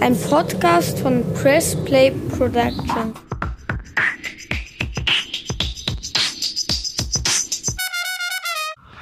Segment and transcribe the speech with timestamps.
[0.00, 3.14] Ein Podcast von Press Play Production.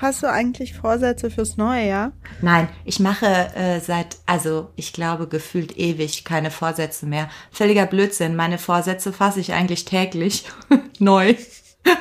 [0.02, 2.12] Hast du eigentlich Vorsätze fürs neue Jahr?
[2.41, 7.29] Nein, ich mache äh, seit, also ich glaube gefühlt ewig keine Vorsätze mehr.
[7.50, 8.34] Völliger Blödsinn.
[8.34, 10.45] Meine Vorsätze fasse ich eigentlich täglich
[10.98, 11.34] neu.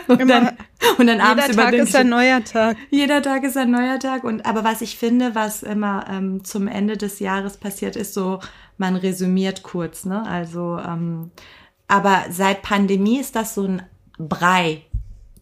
[0.07, 0.57] Und Immer- dann,
[0.97, 2.77] und dann abends Jeder Tag ist ein neuer Tag.
[2.89, 4.23] Jeder Tag ist ein neuer Tag.
[4.23, 8.39] Und aber was ich finde, was immer ähm, zum Ende des Jahres passiert, ist so,
[8.77, 10.23] man resümiert kurz, ne?
[10.27, 11.31] Also, ähm,
[11.87, 13.83] aber seit Pandemie ist das so ein
[14.17, 14.83] Brei.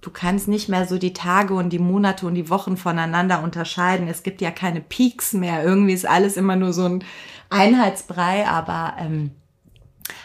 [0.01, 4.07] Du kannst nicht mehr so die Tage und die Monate und die Wochen voneinander unterscheiden.
[4.07, 5.63] Es gibt ja keine Peaks mehr.
[5.63, 7.03] Irgendwie ist alles immer nur so ein
[7.49, 9.31] Einheitsbrei, aber ähm,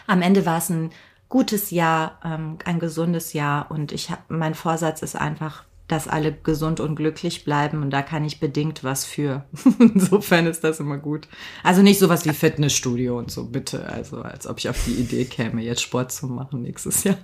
[0.07, 0.91] am Ende war es ein
[1.29, 6.31] gutes Jahr, ähm, ein gesundes Jahr und ich habe mein Vorsatz ist einfach, dass alle
[6.33, 9.45] gesund und glücklich bleiben und da kann ich bedingt was für.
[9.79, 11.27] Insofern ist das immer gut.
[11.63, 13.87] Also nicht sowas wie Fitnessstudio und so, bitte.
[13.87, 17.17] Also als ob ich auf die Idee käme, jetzt Sport zu machen nächstes Jahr.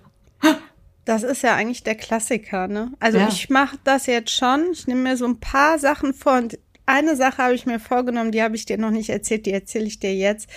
[1.06, 2.92] Das ist ja eigentlich der Klassiker, ne?
[3.00, 3.28] Also Ja.
[3.28, 4.68] ich mache das jetzt schon.
[4.72, 8.32] Ich nehme mir so ein paar Sachen vor und eine Sache habe ich mir vorgenommen,
[8.32, 10.48] die habe ich dir noch nicht erzählt, die erzähle ich dir jetzt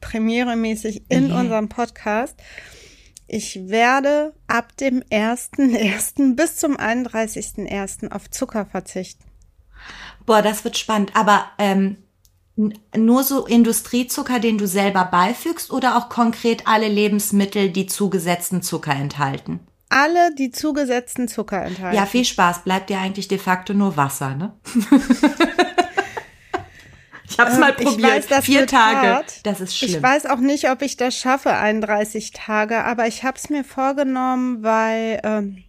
[0.00, 1.40] premieremäßig in Yeah.
[1.40, 2.36] unserem Podcast.
[3.26, 6.34] Ich werde ab dem 1.1.
[6.36, 8.12] bis zum 31.1.
[8.12, 9.24] auf Zucker verzichten.
[10.26, 11.12] Boah, das wird spannend.
[11.14, 11.96] Aber ähm,
[12.96, 18.94] nur so Industriezucker, den du selber beifügst oder auch konkret alle Lebensmittel, die zugesetzten Zucker
[18.94, 19.60] enthalten?
[19.88, 21.96] Alle, die zugesetzten Zucker enthalten.
[21.96, 22.64] Ja, viel Spaß.
[22.64, 24.52] Bleibt dir eigentlich de facto nur Wasser, ne?
[27.28, 28.02] ich hab's Ähm, mal probiert.
[28.02, 29.08] weiß, das Vier Tage.
[29.14, 29.46] hart.
[29.46, 29.90] Das ist schlimm.
[29.90, 33.64] Ich weiß auch nicht, ob ich das schaffe, 31 Tage, aber ich habe es mir
[33.64, 35.64] vorgenommen, weil ähm,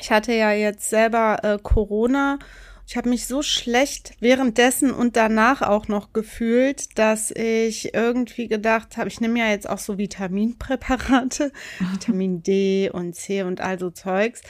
[0.00, 2.38] ich hatte ja jetzt selber äh, Corona.
[2.88, 8.96] Ich habe mich so schlecht währenddessen und danach auch noch gefühlt, dass ich irgendwie gedacht
[8.96, 11.50] habe, ich nehme ja jetzt auch so Vitaminpräparate,
[11.92, 14.42] Vitamin D und C und all so Zeugs,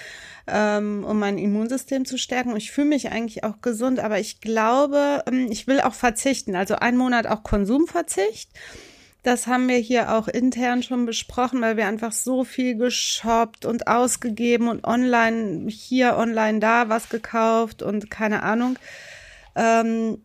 [0.47, 2.51] ähm, um mein Immunsystem zu stärken.
[2.51, 6.57] Und ich fühle mich eigentlich auch gesund, aber ich glaube, ähm, ich will auch verzichten.
[6.57, 8.51] Also ein Monat auch Konsumverzicht.
[9.27, 13.89] Das haben wir hier auch intern schon besprochen, weil wir einfach so viel geshoppt und
[13.89, 18.79] ausgegeben und online hier, online da was gekauft und keine Ahnung,
[19.57, 20.19] ähm,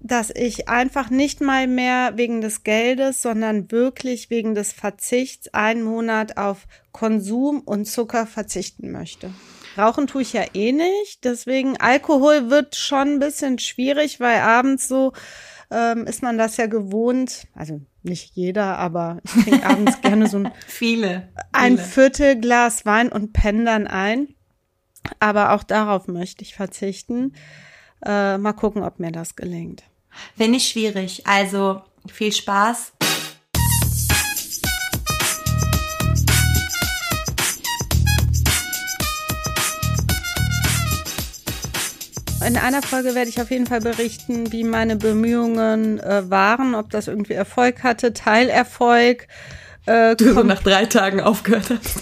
[0.00, 5.82] dass ich einfach nicht mal mehr wegen des Geldes, sondern wirklich wegen des Verzichts einen
[5.82, 9.30] Monat auf Konsum und Zucker verzichten möchte.
[9.76, 14.88] Rauchen tue ich ja eh nicht, deswegen Alkohol wird schon ein bisschen schwierig, weil abends
[14.88, 15.12] so
[15.70, 20.38] ähm, ist man das ja gewohnt, also nicht jeder, aber ich trinke abends gerne so
[20.38, 21.28] ein, viele.
[21.52, 21.88] ein viele.
[21.88, 24.34] Viertel Glas Wein und penne dann ein.
[25.20, 27.34] Aber auch darauf möchte ich verzichten.
[28.04, 29.82] Äh, mal gucken, ob mir das gelingt.
[30.36, 31.26] Finde ich schwierig.
[31.26, 32.92] Also viel Spaß.
[42.48, 46.88] In einer Folge werde ich auf jeden Fall berichten, wie meine Bemühungen äh, waren, ob
[46.88, 49.28] das irgendwie Erfolg hatte, Teilerfolg.
[49.84, 52.00] Äh, Du so nach drei Tagen aufgehört hast.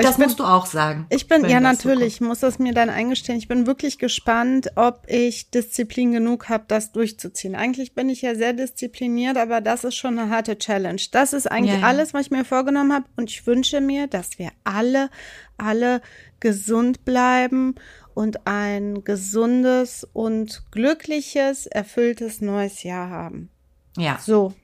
[0.00, 1.06] Das bin- musst du auch sagen.
[1.10, 3.36] Ich bin, ja so natürlich, ich muss das mir dann eingestehen.
[3.38, 7.56] Ich bin wirklich gespannt, ob ich Disziplin genug habe, das durchzuziehen.
[7.56, 11.00] Eigentlich bin ich ja sehr diszipliniert, aber das ist schon eine harte Challenge.
[11.10, 11.86] Das ist eigentlich Ja, ja.
[11.88, 13.06] alles, was ich mir vorgenommen habe.
[13.16, 15.10] Und ich wünsche mir, dass wir alle,
[15.56, 16.00] alle
[16.40, 17.74] gesund bleiben
[18.18, 23.48] und ein gesundes und glückliches, erfülltes neues Jahr haben.
[23.96, 24.18] Ja.
[24.20, 24.54] So.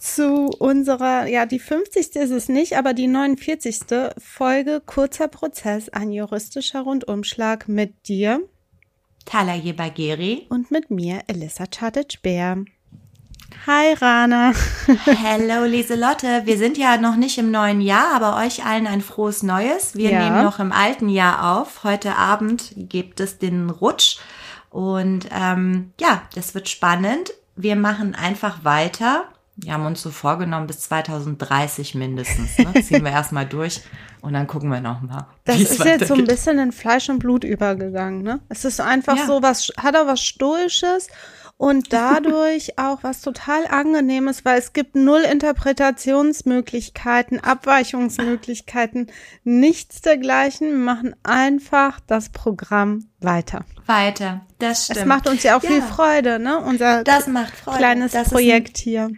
[0.00, 2.16] zu unserer, ja, die 50.
[2.16, 3.82] ist es nicht, aber die 49.
[4.18, 8.40] Folge Kurzer Prozess, ein juristischer Rundumschlag mit dir
[9.24, 10.46] Talaye Bagheri.
[10.50, 12.64] und mit mir, Elissa Chartic-Bär.
[13.66, 14.52] Hi, Rana.
[15.06, 19.42] Hello Lieselotte, wir sind ja noch nicht im neuen Jahr, aber euch allen ein frohes
[19.42, 19.94] Neues.
[19.94, 20.24] Wir Ja.
[20.24, 21.84] nehmen noch im alten Jahr auf.
[21.84, 24.18] Heute Abend gibt es den Rutsch
[24.70, 27.32] und ähm, ja, das wird spannend.
[27.56, 29.24] Wir machen einfach weiter.
[29.56, 32.58] Wir haben uns so vorgenommen bis 2030 mindestens.
[32.58, 32.74] Ne?
[32.82, 33.82] Ziehen wir erstmal durch
[34.20, 35.28] und dann gucken wir noch mal.
[35.44, 38.40] Das ist jetzt so ein bisschen in Fleisch und Blut übergegangen, ne?
[38.48, 39.26] Es ist einfach Ja.
[39.26, 41.08] so was, hat auch was Stoisches
[41.56, 49.08] und dadurch auch was total angenehmes, weil es gibt null Interpretationsmöglichkeiten, Abweichungsmöglichkeiten,
[49.44, 50.70] nichts dergleichen.
[50.70, 53.64] Wir machen einfach das Programm weiter.
[53.86, 54.98] Weiter, das stimmt.
[54.98, 55.70] Es macht uns ja auch ja.
[55.70, 56.58] viel Freude, ne?
[56.58, 57.78] Unser das macht Freude.
[57.78, 59.10] kleines das Projekt hier.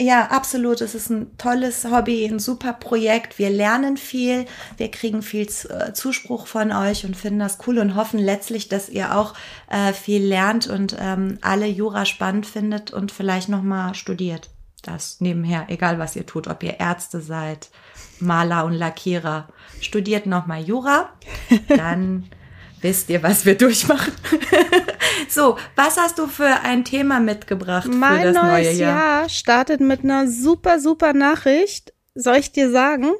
[0.00, 0.80] Ja, absolut.
[0.80, 3.38] Es ist ein tolles Hobby, ein super Projekt.
[3.38, 4.46] Wir lernen viel,
[4.78, 8.88] wir kriegen viel äh, Zuspruch von euch und finden das cool und hoffen letztlich, dass
[8.88, 9.34] ihr auch
[9.68, 14.48] äh, viel lernt und ähm, alle Jura spannend findet und vielleicht noch mal studiert.
[14.80, 17.68] Das nebenher, egal was ihr tut, ob ihr Ärzte seid,
[18.20, 19.48] Maler und Lackierer,
[19.82, 21.10] studiert noch mal Jura,
[21.68, 22.30] dann
[22.82, 24.12] wisst ihr, was wir durchmachen.
[25.28, 28.98] so, was hast du für ein Thema mitgebracht mein für das neues neue Jahr?
[28.98, 31.92] Jahr startet mit einer super, super Nachricht.
[32.14, 33.12] Soll ich dir sagen?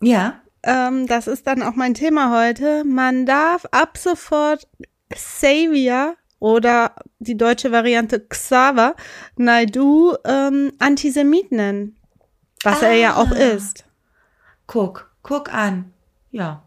[0.00, 0.40] Ja.
[0.62, 2.84] Ähm, das ist dann auch mein Thema heute.
[2.84, 4.68] Man darf ab sofort
[5.10, 8.96] Xavier oder die deutsche Variante Xaver
[9.36, 11.96] Naidu ähm, Antisemit nennen.
[12.62, 12.86] Was ah.
[12.86, 13.34] er ja auch ah.
[13.34, 13.84] ist.
[14.66, 15.92] Guck, guck an.
[16.30, 16.62] Ja.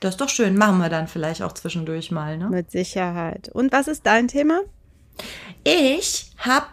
[0.00, 0.56] Das ist doch schön.
[0.56, 2.48] Machen wir dann vielleicht auch zwischendurch mal, ne?
[2.48, 3.50] Mit Sicherheit.
[3.52, 4.62] Und was ist dein Thema?
[5.62, 6.72] Ich hab,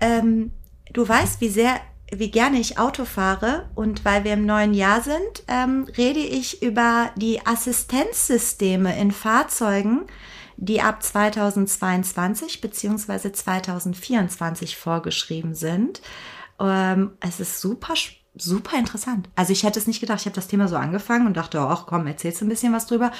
[0.00, 0.50] ähm,
[0.92, 1.80] du weißt, wie sehr,
[2.12, 6.62] wie gerne ich Auto fahre und weil wir im neuen Jahr sind, ähm, rede ich
[6.62, 10.06] über die Assistenzsysteme in Fahrzeugen,
[10.56, 16.00] die ab 2022 beziehungsweise 2024 vorgeschrieben sind.
[16.58, 19.28] Ähm, es ist super spannend super interessant.
[19.34, 20.20] Also ich hätte es nicht gedacht.
[20.20, 22.86] Ich habe das Thema so angefangen und dachte, ach komm, erzählst du ein bisschen was
[22.86, 23.12] drüber.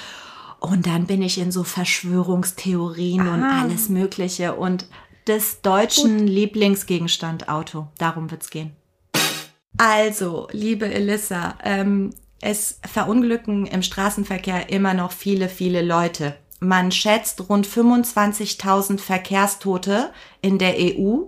[0.59, 3.33] Und dann bin ich in so Verschwörungstheorien ah.
[3.33, 4.87] und alles Mögliche und
[5.27, 6.29] des deutschen Gut.
[6.29, 7.87] Lieblingsgegenstand Auto.
[7.97, 8.75] Darum wird's gehen.
[9.77, 12.11] Also, liebe Elissa, ähm,
[12.41, 16.35] es verunglücken im Straßenverkehr immer noch viele, viele Leute.
[16.59, 20.11] Man schätzt rund 25.000 Verkehrstote
[20.41, 21.25] in der EU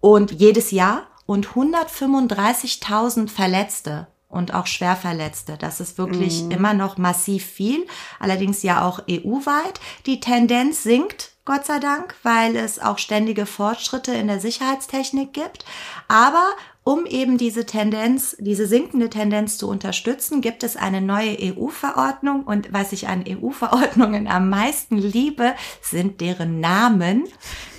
[0.00, 5.56] und jedes Jahr und 135.000 Verletzte und auch Schwerverletzte.
[5.58, 6.50] Das ist wirklich mhm.
[6.50, 7.86] immer noch massiv viel,
[8.18, 9.80] allerdings ja auch EU-weit.
[10.06, 15.64] Die Tendenz sinkt Gott sei Dank, weil es auch ständige Fortschritte in der Sicherheitstechnik gibt.
[16.08, 16.44] Aber
[16.84, 22.42] um eben diese Tendenz, diese sinkende Tendenz zu unterstützen, gibt es eine neue EU-Verordnung.
[22.42, 27.24] Und was ich an EU-Verordnungen am meisten liebe, sind deren Namen.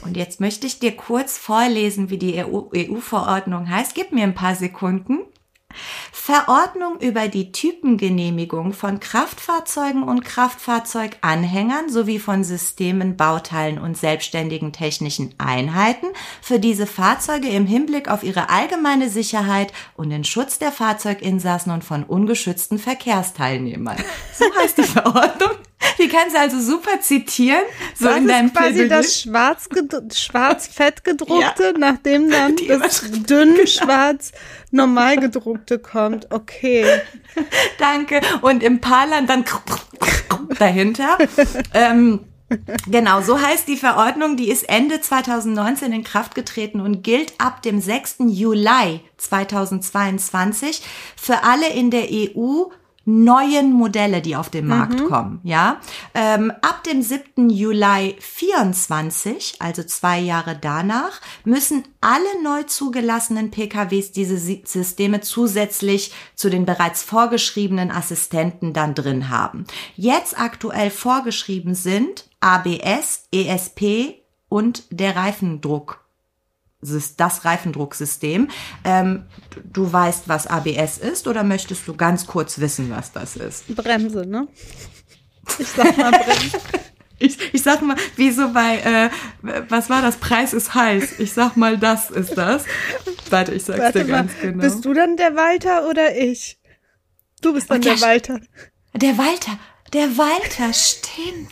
[0.04, 3.94] Und jetzt möchte ich dir kurz vorlesen, wie die EU-Verordnung heißt.
[3.94, 5.20] Gib mir ein paar Sekunden.
[6.12, 15.34] Verordnung über die Typengenehmigung von Kraftfahrzeugen und Kraftfahrzeuganhängern sowie von Systemen, Bauteilen und selbstständigen technischen
[15.38, 16.08] Einheiten
[16.42, 21.84] für diese Fahrzeuge im Hinblick auf ihre allgemeine Sicherheit und den Schutz der Fahrzeuginsassen und
[21.84, 23.98] von ungeschützten Verkehrsteilnehmern.
[24.34, 25.52] So heißt die Verordnung.
[26.00, 27.64] Die kannst du also super zitieren,
[27.96, 28.98] so das in deinem ist quasi Plädoyer.
[29.02, 29.70] das schwarz,
[30.14, 31.78] schwarz fett gedruckte, ja.
[31.78, 33.66] nachdem dann Die das dünn genau.
[33.66, 34.32] schwarz
[34.72, 36.32] normal gedruckte kommt.
[36.32, 36.86] Okay.
[37.80, 38.22] Danke.
[38.42, 39.46] Und im Paarland dann
[40.60, 41.18] dahinter.
[41.74, 42.22] ähm,
[42.88, 47.64] Genau, so heißt die Verordnung, die ist Ende 2019 in Kraft getreten und gilt ab
[47.64, 48.18] dem 6.
[48.28, 50.84] Juli 2022
[51.16, 52.66] für alle in der EU
[53.06, 55.06] neuen Modelle, die auf den Markt mhm.
[55.08, 55.40] kommen.
[55.44, 55.80] Ja,
[56.14, 57.50] ähm, ab dem 7.
[57.50, 66.50] Juli 24, also zwei Jahre danach, müssen alle neu zugelassenen PKWs diese Systeme zusätzlich zu
[66.50, 69.66] den bereits vorgeschriebenen Assistenten dann drin haben.
[69.96, 76.03] Jetzt aktuell vorgeschrieben sind ABS, ESP und der Reifendruck
[77.18, 78.50] das Reifendrucksystem.
[78.84, 79.26] Ähm,
[79.72, 83.76] du weißt, was ABS ist oder möchtest du ganz kurz wissen, was das ist?
[83.76, 84.48] Bremse, ne?
[85.60, 86.58] Ich sag mal Bremse.
[87.20, 89.10] ich, ich sag mal, wie so bei, äh,
[89.70, 90.18] was war das?
[90.18, 91.20] Preis ist heiß.
[91.20, 92.66] Ich sag mal, das ist das.
[93.30, 94.62] Warte, ich sag's Warte dir mal, ganz genau.
[94.62, 96.60] Bist du dann der Walter oder ich?
[97.42, 98.40] Du bist dann der, der Walter.
[98.96, 99.58] Der Walter,
[99.94, 101.50] der Walter, stimmt.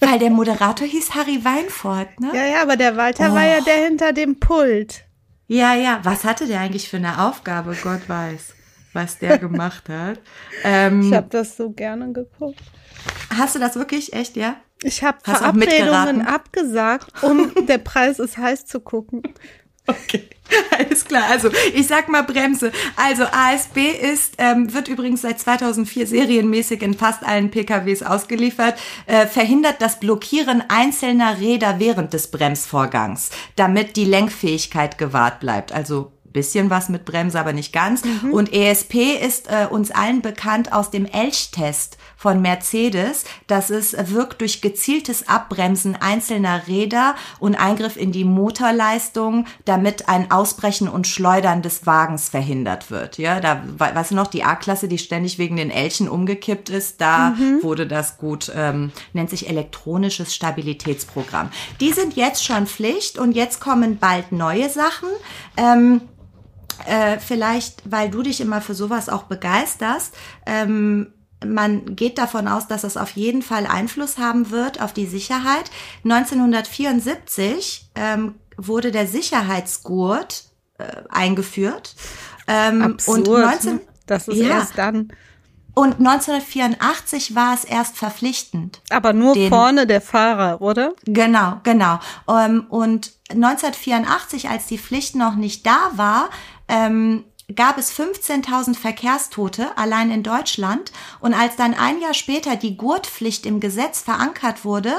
[0.00, 2.30] Weil der Moderator hieß Harry Weinfurt, ne?
[2.34, 3.34] Ja, ja, aber der Walter oh.
[3.34, 5.04] war ja der hinter dem Pult.
[5.48, 6.00] Ja, ja.
[6.04, 7.76] Was hatte der eigentlich für eine Aufgabe?
[7.82, 8.54] Gott weiß,
[8.92, 10.20] was der gemacht hat.
[10.62, 12.62] Ähm, ich habe das so gerne geguckt.
[13.36, 14.56] Hast du das wirklich echt, ja?
[14.82, 19.22] Ich habe Verabredungen abgesagt, um der Preis ist heiß zu gucken.
[19.88, 20.28] Okay,
[20.78, 21.24] alles klar.
[21.30, 22.72] Also ich sag mal Bremse.
[22.96, 29.26] Also ASB ist, ähm, wird übrigens seit 2004 serienmäßig in fast allen PKWs ausgeliefert, äh,
[29.26, 35.72] verhindert das Blockieren einzelner Räder während des Bremsvorgangs, damit die Lenkfähigkeit gewahrt bleibt.
[35.72, 38.04] Also bisschen was mit Bremse, aber nicht ganz.
[38.04, 38.32] Mhm.
[38.32, 43.24] Und ESP ist äh, uns allen bekannt aus dem Elchtest von Mercedes.
[43.46, 50.30] Das ist wirkt durch gezieltes Abbremsen einzelner Räder und Eingriff in die Motorleistung, damit ein
[50.32, 53.18] Ausbrechen und Schleudern des Wagens verhindert wird.
[53.18, 57.30] Ja, da weißt du noch, die A-Klasse, die ständig wegen den Elchen umgekippt ist, da
[57.30, 57.62] mhm.
[57.62, 61.50] wurde das gut, ähm, nennt sich elektronisches Stabilitätsprogramm.
[61.80, 65.08] Die sind jetzt schon Pflicht und jetzt kommen bald neue Sachen.
[65.56, 66.00] Ähm,
[66.86, 70.14] äh, vielleicht, weil du dich immer für sowas auch begeisterst,
[70.46, 71.12] ähm,
[71.46, 75.70] man geht davon aus, dass es auf jeden Fall Einfluss haben wird auf die Sicherheit.
[76.04, 80.44] 1974 ähm, wurde der Sicherheitsgurt
[80.78, 81.94] äh, eingeführt.
[82.46, 83.80] Ähm, Absurd, und 19, ne?
[84.06, 85.12] das ist ja, erst dann.
[85.74, 88.80] Und 1984 war es erst verpflichtend.
[88.90, 90.94] Aber nur den, vorne der Fahrer, oder?
[91.04, 92.00] Genau, genau.
[92.28, 96.30] Ähm, und 1984, als die Pflicht noch nicht da war,
[96.66, 97.22] ähm,
[97.54, 100.92] gab es 15.000 Verkehrstote allein in Deutschland.
[101.20, 104.92] Und als dann ein Jahr später die Gurtpflicht im Gesetz verankert wurde,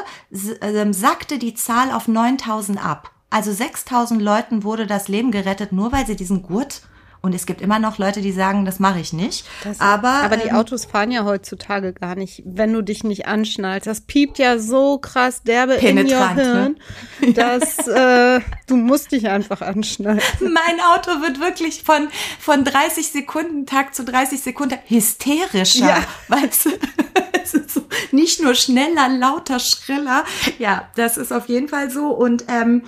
[0.62, 3.12] ähm, sackte die Zahl auf 9.000 ab.
[3.30, 6.82] Also 6.000 Leuten wurde das Leben gerettet, nur weil sie diesen Gurt
[7.22, 9.46] und es gibt immer noch Leute, die sagen, das mache ich nicht.
[9.64, 13.28] Das, aber aber die ähm, Autos fahren ja heutzutage gar nicht, wenn du dich nicht
[13.28, 13.88] anschnallst.
[13.88, 16.78] Das piept ja so krass derbe penetrant, in ihr Hirn,
[17.22, 17.34] ne?
[17.34, 20.22] dass äh, du musst dich einfach anschnallen.
[20.40, 22.08] Mein Auto wird wirklich von
[22.40, 26.04] von 30 Sekunden Tag zu 30 Sekunden hysterischer, ja.
[26.30, 26.46] weil
[27.44, 30.24] es ist so, nicht nur schneller, lauter, schriller.
[30.58, 32.84] Ja, das ist auf jeden Fall so und ähm,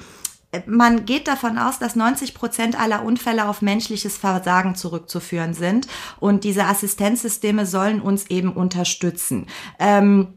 [0.66, 5.88] man geht davon aus, dass 90 Prozent aller Unfälle auf menschliches Versagen zurückzuführen sind.
[6.20, 9.48] Und diese Assistenzsysteme sollen uns eben unterstützen.
[9.80, 10.34] Ähm,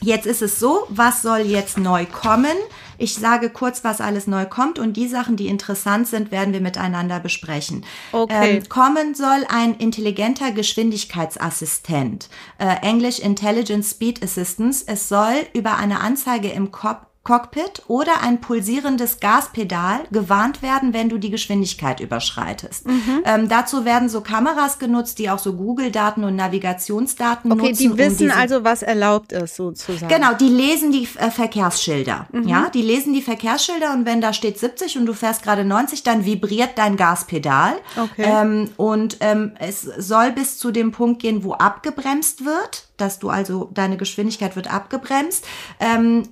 [0.00, 2.56] Jetzt ist es so, was soll jetzt neu kommen?
[2.98, 6.60] Ich sage kurz, was alles neu kommt und die Sachen, die interessant sind, werden wir
[6.60, 7.86] miteinander besprechen.
[8.12, 8.58] Okay.
[8.58, 14.84] Ähm, kommen soll ein intelligenter Geschwindigkeitsassistent, äh, English Intelligent Speed Assistance.
[14.86, 21.08] Es soll über eine Anzeige im Kopf Cockpit oder ein pulsierendes Gaspedal gewarnt werden, wenn
[21.08, 22.86] du die Geschwindigkeit überschreitest.
[22.86, 23.22] Mhm.
[23.24, 27.92] Ähm, dazu werden so Kameras genutzt, die auch so Google-Daten und Navigationsdaten okay, nutzen.
[27.92, 30.08] Okay, die wissen um also, was erlaubt ist, sozusagen.
[30.08, 32.28] Genau, die lesen die äh, Verkehrsschilder.
[32.30, 32.46] Mhm.
[32.46, 36.02] Ja, die lesen die Verkehrsschilder und wenn da steht 70 und du fährst gerade 90,
[36.02, 37.72] dann vibriert dein Gaspedal.
[37.96, 38.26] Okay.
[38.26, 43.30] Ähm, und ähm, es soll bis zu dem Punkt gehen, wo abgebremst wird, dass du
[43.30, 45.46] also deine Geschwindigkeit wird abgebremst.
[45.80, 46.24] Ähm,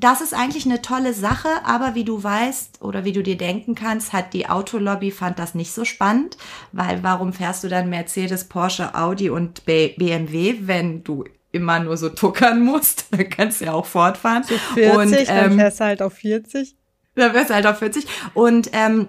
[0.00, 3.74] das ist eigentlich eine tolle Sache, aber wie du weißt oder wie du dir denken
[3.74, 6.36] kannst, hat die Autolobby fand das nicht so spannend,
[6.72, 12.10] weil warum fährst du dann Mercedes, Porsche, Audi und BMW, wenn du immer nur so
[12.10, 13.06] tuckern musst?
[13.10, 14.42] Dann kannst du ja auch fortfahren.
[14.42, 16.76] So 40, und, ähm, dann fährst du halt auf 40.
[17.14, 19.08] Dann fährst du halt auf 40 und ähm,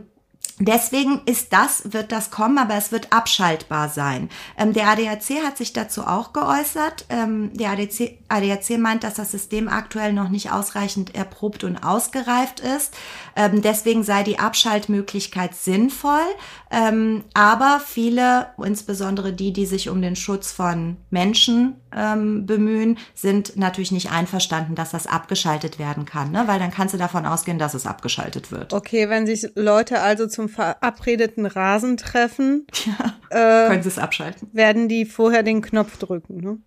[0.60, 4.28] Deswegen ist das, wird das kommen, aber es wird abschaltbar sein.
[4.58, 7.06] Ähm, der ADAC hat sich dazu auch geäußert.
[7.10, 12.60] Ähm, der ADAC, ADAC meint, dass das System aktuell noch nicht ausreichend erprobt und ausgereift
[12.60, 12.96] ist.
[13.36, 16.26] Ähm, deswegen sei die Abschaltmöglichkeit sinnvoll.
[16.72, 23.58] Ähm, aber viele, insbesondere die, die sich um den Schutz von Menschen ähm, bemühen, sind
[23.58, 26.44] natürlich nicht einverstanden, dass das abgeschaltet werden kann, ne?
[26.48, 28.74] weil dann kannst du davon ausgehen, dass es abgeschaltet wird.
[28.74, 34.50] Okay, wenn sich Leute also zum verabredeten Rasen treffen, ja, äh, können sie es abschalten.
[34.54, 36.58] Werden die vorher den Knopf drücken, ne?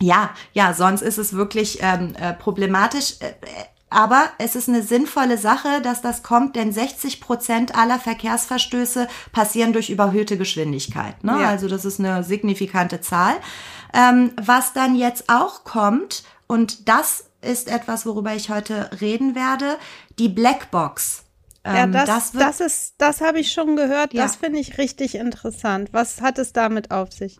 [0.00, 3.16] Ja, ja, sonst ist es wirklich ähm, äh, problematisch.
[3.18, 3.32] Äh,
[3.90, 9.72] aber es ist eine sinnvolle Sache, dass das kommt, denn 60 Prozent aller Verkehrsverstöße passieren
[9.72, 11.24] durch überhöhte Geschwindigkeit.
[11.24, 11.38] Ne?
[11.40, 11.48] Ja.
[11.48, 13.34] Also das ist eine signifikante Zahl.
[13.94, 19.76] Ähm, was dann jetzt auch kommt, und das ist etwas, worüber ich heute reden werde,
[20.18, 21.24] die Blackbox.
[21.64, 24.14] Ähm, ja, das, das, das ist, das habe ich schon gehört.
[24.14, 24.22] Ja.
[24.22, 25.90] Das finde ich richtig interessant.
[25.92, 27.38] Was hat es damit auf sich?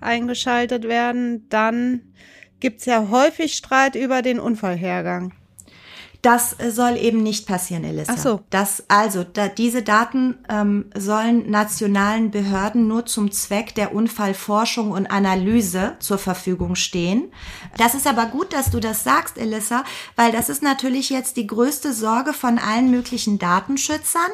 [0.00, 2.14] eingeschaltet werden, dann
[2.62, 5.34] gibt's ja häufig Streit über den Unfallhergang.
[6.22, 8.12] Das äh, soll eben nicht passieren, Elissa.
[8.14, 8.40] Ach so.
[8.48, 15.08] Das, also, da, diese Daten ähm, sollen nationalen Behörden nur zum Zweck der Unfallforschung und
[15.08, 17.32] Analyse zur Verfügung stehen.
[17.76, 19.82] Das ist aber gut, dass du das sagst, Elissa,
[20.14, 24.30] weil das ist natürlich jetzt die größte Sorge von allen möglichen Datenschützern.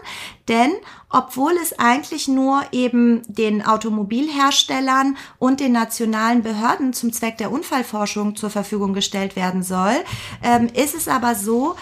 [0.46, 0.72] Denn
[1.10, 8.36] obwohl es eigentlich nur eben den Automobilherstellern und den nationalen Behörden zum Zweck der Unfallforschung
[8.36, 9.94] zur Verfügung gestellt werden soll,
[10.42, 11.76] ähm, ist es aber so,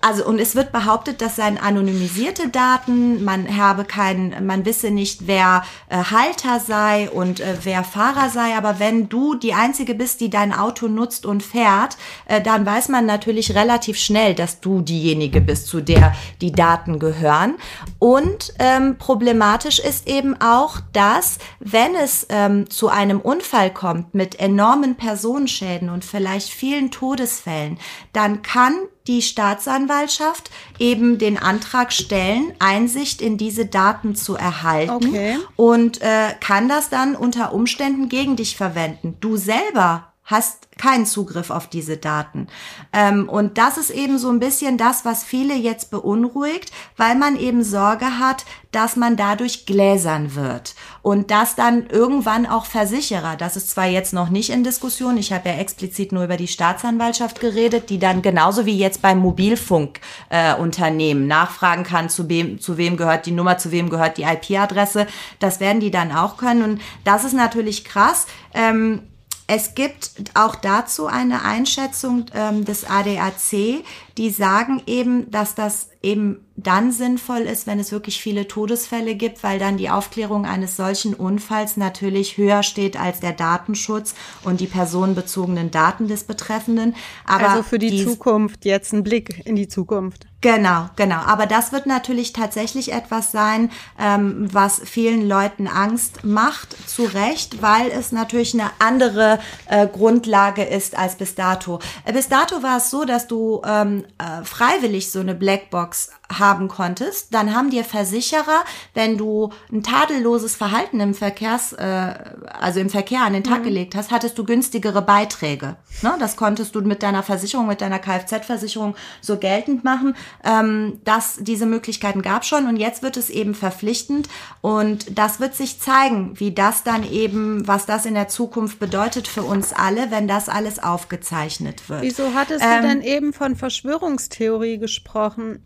[0.00, 5.26] also und es wird behauptet, das seien anonymisierte Daten, man habe keinen, man wisse nicht,
[5.26, 10.20] wer äh, Halter sei und äh, wer Fahrer sei, aber wenn du die einzige bist,
[10.20, 14.80] die dein Auto nutzt und fährt, äh, dann weiß man natürlich relativ schnell, dass du
[14.80, 17.56] diejenige bist, zu der die Daten gehören.
[17.98, 24.38] Und ähm, problematisch ist eben auch, dass wenn es ähm, zu einem Unfall kommt mit
[24.38, 27.78] enormen Personenschäden und vielleicht vielen Todesfällen,
[28.12, 28.74] dann kann
[29.08, 35.36] die Staatsanwaltschaft eben den Antrag stellen, Einsicht in diese Daten zu erhalten Okay.
[35.56, 39.16] und äh, kann das dann unter Umständen gegen dich verwenden.
[39.20, 42.48] Du selber hast keinen Zugriff auf diese Daten.
[42.92, 47.36] Ähm, und das ist eben so ein bisschen das, was viele jetzt beunruhigt, weil man
[47.36, 50.74] eben Sorge hat, dass man dadurch gläsern wird.
[51.00, 55.32] Und dass dann irgendwann auch Versicherer, das ist zwar jetzt noch nicht in Diskussion, ich
[55.32, 61.24] habe ja explizit nur über die Staatsanwaltschaft geredet, die dann genauso wie jetzt beim Mobilfunkunternehmen
[61.24, 65.06] äh, nachfragen kann, zu wem, zu wem gehört die Nummer, zu wem gehört die IP-Adresse.
[65.38, 66.62] Das werden die dann auch können.
[66.62, 68.26] Und das ist natürlich krass.
[68.52, 69.04] Ähm,
[69.50, 73.82] es gibt auch dazu eine Einschätzung ähm, des ADAC,
[74.18, 79.42] die sagen eben, dass das eben dann sinnvoll ist, wenn es wirklich viele Todesfälle gibt,
[79.42, 84.14] weil dann die Aufklärung eines solchen Unfalls natürlich höher steht als der Datenschutz
[84.44, 86.94] und die personenbezogenen Daten des Betreffenden.
[87.24, 90.27] Aber also für die Zukunft jetzt ein Blick in die Zukunft.
[90.40, 91.16] Genau, genau.
[91.16, 97.60] Aber das wird natürlich tatsächlich etwas sein, ähm, was vielen Leuten Angst macht, zu Recht,
[97.60, 101.80] weil es natürlich eine andere äh, Grundlage ist als bis dato.
[102.04, 106.68] Äh, bis dato war es so, dass du ähm, äh, freiwillig so eine Blackbox haben
[106.68, 112.14] konntest, dann haben dir Versicherer, wenn du ein tadelloses Verhalten im Verkehrs, äh,
[112.60, 113.64] also im Verkehr an den Tag mhm.
[113.64, 115.76] gelegt hast, hattest du günstigere Beiträge.
[116.02, 116.14] Ne?
[116.20, 120.14] Das konntest du mit deiner Versicherung, mit deiner Kfz-Versicherung so geltend machen.
[120.44, 124.28] Ähm, dass diese Möglichkeiten gab schon und jetzt wird es eben verpflichtend
[124.60, 129.28] und das wird sich zeigen, wie das dann eben, was das in der Zukunft bedeutet
[129.28, 132.02] für uns alle, wenn das alles aufgezeichnet wird.
[132.02, 135.62] Wieso hattest ähm, du denn eben von Verschwörungstheorie gesprochen?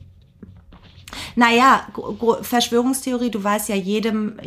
[1.36, 1.86] Naja,
[2.42, 4.38] Verschwörungstheorie, du weißt ja jedem,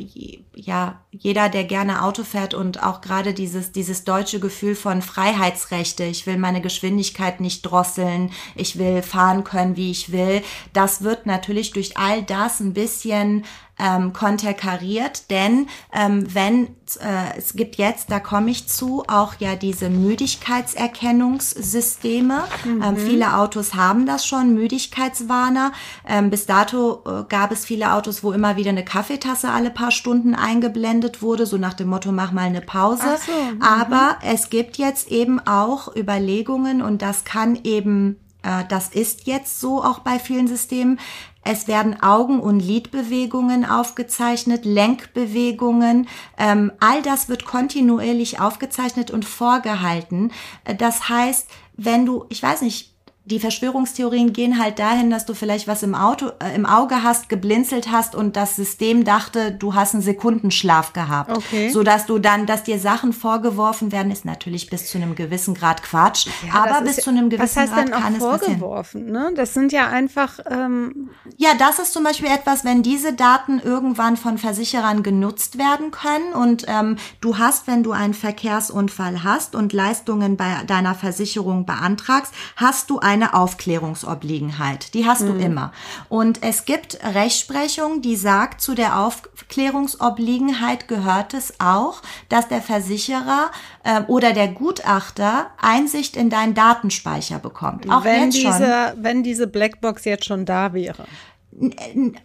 [0.56, 6.04] ja, jeder, der gerne Auto fährt und auch gerade dieses, dieses deutsche Gefühl von Freiheitsrechte,
[6.04, 10.42] ich will meine Geschwindigkeit nicht drosseln, ich will fahren können, wie ich will,
[10.74, 13.46] das wird natürlich durch all das ein bisschen
[13.80, 16.70] ähm, konterkariert, denn ähm, wenn
[17.02, 22.44] äh, es gibt jetzt, da komme ich zu, auch ja diese Müdigkeitserkennungssysteme.
[22.64, 22.84] Mhm.
[22.84, 25.72] Ähm, viele Autos haben das schon, Müdigkeitswarner.
[26.08, 29.92] Ähm, bis dato äh, gab es viele Autos, wo immer wieder eine Kaffeetasse alle paar
[29.92, 33.18] Stunden eingeblendet wurde, so nach dem Motto, mach mal eine Pause.
[33.26, 33.62] So, mhm.
[33.62, 39.60] Aber es gibt jetzt eben auch Überlegungen und das kann eben äh, das ist jetzt
[39.60, 41.00] so auch bei vielen Systemen,
[41.46, 46.08] es werden Augen- und Lidbewegungen aufgezeichnet, Lenkbewegungen.
[46.38, 50.32] Ähm, all das wird kontinuierlich aufgezeichnet und vorgehalten.
[50.64, 52.95] Äh, das heißt, wenn du, ich weiß nicht,
[53.28, 57.28] die Verschwörungstheorien gehen halt dahin, dass du vielleicht was im Auto, äh, im Auge hast,
[57.28, 61.36] geblinzelt hast und das System dachte, du hast einen Sekundenschlaf gehabt.
[61.36, 61.70] Okay.
[61.70, 65.56] So dass du dann, dass dir Sachen vorgeworfen werden, ist natürlich bis zu einem gewissen
[65.56, 66.28] Grad Quatsch.
[66.46, 69.12] Ja, aber bis zu einem gewissen was heißt Grad denn auch kann vorgeworfen, es.
[69.12, 69.32] Ne?
[69.36, 70.40] Das sind ja einfach.
[70.48, 75.90] Ähm ja, das ist zum Beispiel etwas, wenn diese Daten irgendwann von Versicherern genutzt werden
[75.90, 81.66] können und ähm, du hast, wenn du einen Verkehrsunfall hast und Leistungen bei deiner Versicherung
[81.66, 84.94] beantragst, hast du ein eine Aufklärungsobliegenheit.
[84.94, 85.40] Die hast mhm.
[85.40, 85.74] du immer.
[86.10, 93.52] Und es gibt Rechtsprechung, die sagt, zu der Aufklärungsobliegenheit gehört es auch, dass der Versicherer
[93.84, 97.90] äh, oder der Gutachter Einsicht in deinen Datenspeicher bekommt.
[97.90, 99.04] Auch wenn jetzt diese, schon.
[99.04, 101.06] Wenn diese Blackbox jetzt schon da wäre.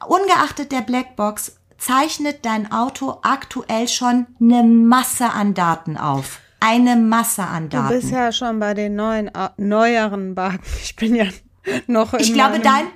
[0.06, 7.42] Ungeachtet der Blackbox zeichnet dein Auto aktuell schon eine Masse an Daten auf eine Masse
[7.42, 7.88] an Daten.
[7.88, 10.60] Du bist ja schon bei den neuen, neueren Wagen.
[10.82, 11.26] Ich bin ja
[11.86, 12.86] noch in Ich glaube, dein,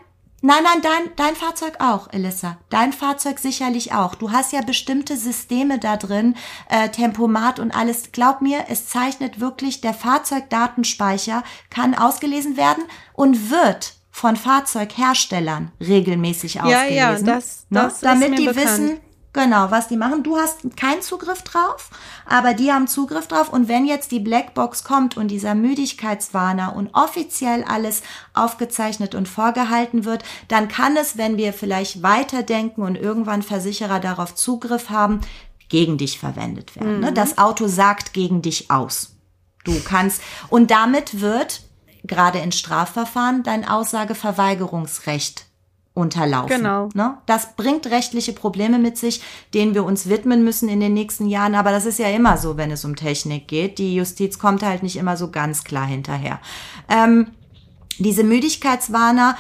[0.47, 2.59] Nein, nein, dein, dein Fahrzeug auch, Elissa.
[2.69, 4.15] Dein Fahrzeug sicherlich auch.
[4.15, 6.37] Du hast ja bestimmte Systeme da drin,
[6.69, 8.13] äh, Tempomat und alles.
[8.13, 16.61] Glaub mir, es zeichnet wirklich, der Fahrzeugdatenspeicher kann ausgelesen werden und wird von Fahrzeugherstellern regelmäßig
[16.61, 16.95] ausgelesen.
[16.95, 18.09] Ja, ja, das, das ne?
[18.09, 18.67] Damit die bekannt.
[18.67, 19.01] wissen,
[19.35, 20.23] Genau, was die machen.
[20.23, 21.91] Du hast keinen Zugriff drauf,
[22.25, 23.53] aber die haben Zugriff drauf.
[23.53, 30.05] Und wenn jetzt die Blackbox kommt und dieser Müdigkeitswarner und offiziell alles aufgezeichnet und vorgehalten
[30.05, 35.21] wird, dann kann es, wenn wir vielleicht weiterdenken und irgendwann Versicherer darauf Zugriff haben,
[35.69, 37.01] gegen dich verwendet werden.
[37.01, 37.11] Ne?
[37.11, 37.15] Mhm.
[37.15, 39.17] Das Auto sagt gegen dich aus.
[39.65, 41.63] Du kannst, und damit wird
[42.05, 45.44] gerade in Strafverfahren dein Aussageverweigerungsrecht
[45.95, 46.57] unterlaufen.
[46.57, 46.89] Genau.
[46.95, 47.17] Ne?
[47.27, 49.23] Das bringt rechtliche Probleme mit sich,
[49.55, 51.55] denen wir uns widmen müssen in den nächsten Jahren.
[51.55, 53.79] Aber das ist ja immer so, wenn es um Technik geht.
[53.79, 56.41] Die Justiz kommt halt nicht immer so ganz klar hinterher.
[56.89, 57.29] Ähm,
[57.99, 59.37] diese Müdigkeitswarner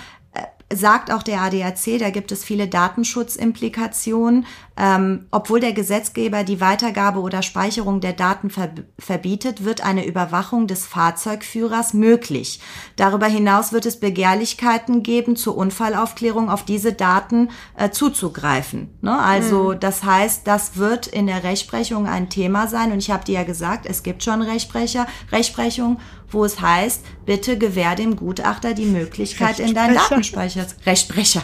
[0.72, 4.46] sagt auch der ADAC, da gibt es viele Datenschutzimplikationen.
[4.76, 8.50] Ähm, obwohl der Gesetzgeber die Weitergabe oder Speicherung der Daten
[8.98, 12.60] verbietet, wird eine Überwachung des Fahrzeugführers möglich.
[12.96, 18.98] Darüber hinaus wird es Begehrlichkeiten geben, zur Unfallaufklärung auf diese Daten äh, zuzugreifen.
[19.00, 19.16] Ne?
[19.16, 19.80] Also mhm.
[19.80, 22.90] das heißt, das wird in der Rechtsprechung ein Thema sein.
[22.90, 25.98] Und ich habe dir ja gesagt, es gibt schon Rechtsprecher, Rechtsprechung
[26.34, 30.66] wo es heißt, bitte gewähr dem Gutachter die Möglichkeit in deinen Datenspeicher.
[30.84, 31.42] Rechtsprecher.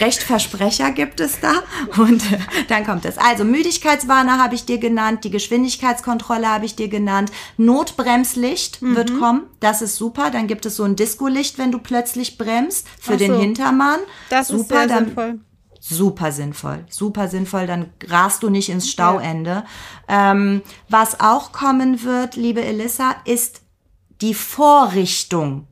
[0.00, 1.52] Rechtversprecher gibt es da.
[2.00, 3.18] Und äh, dann kommt es.
[3.18, 8.96] Also Müdigkeitswarner habe ich dir genannt, die Geschwindigkeitskontrolle habe ich dir genannt, Notbremslicht mhm.
[8.96, 9.42] wird kommen.
[9.60, 10.30] Das ist super.
[10.30, 13.18] Dann gibt es so ein Disco-Licht, wenn du plötzlich bremst für so.
[13.18, 14.00] den Hintermann.
[14.30, 15.40] Das super, ist sehr dann, sinnvoll
[15.80, 19.64] super sinnvoll, super sinnvoll, dann rast du nicht ins Stauende.
[20.08, 20.32] Ja.
[20.32, 23.59] Ähm, was auch kommen wird, liebe Elissa, ist
[24.20, 25.66] die Vorrichtung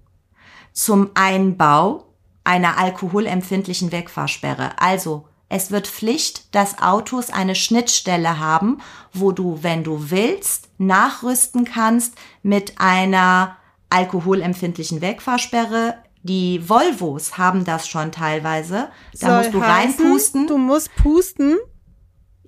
[0.72, 2.04] zum Einbau
[2.44, 4.80] einer alkoholempfindlichen Wegfahrsperre.
[4.80, 8.80] Also es wird Pflicht, dass Autos eine Schnittstelle haben,
[9.12, 13.56] wo du, wenn du willst, nachrüsten kannst mit einer
[13.90, 15.96] alkoholempfindlichen Wegfahrsperre.
[16.22, 18.88] Die Volvos haben das schon teilweise.
[19.20, 20.46] Da Soll musst du heißen, reinpusten.
[20.46, 21.56] Du musst pusten.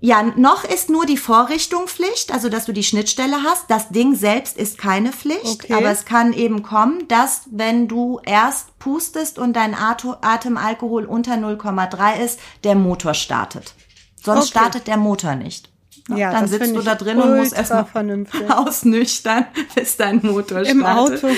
[0.03, 3.71] Ja, noch ist nur die Vorrichtung Pflicht, also dass du die Schnittstelle hast.
[3.71, 5.75] Das Ding selbst ist keine Pflicht, okay.
[5.75, 12.25] aber es kann eben kommen, dass wenn du erst pustest und dein Atemalkohol unter 0,3
[12.25, 13.75] ist, der Motor startet.
[14.23, 14.59] Sonst okay.
[14.59, 15.71] startet der Motor nicht.
[16.09, 17.87] Ja, dann sitzt du da drin und musst erstmal
[18.49, 20.71] ausnüchtern, bis dein Motor startet.
[20.71, 21.29] Im Auto.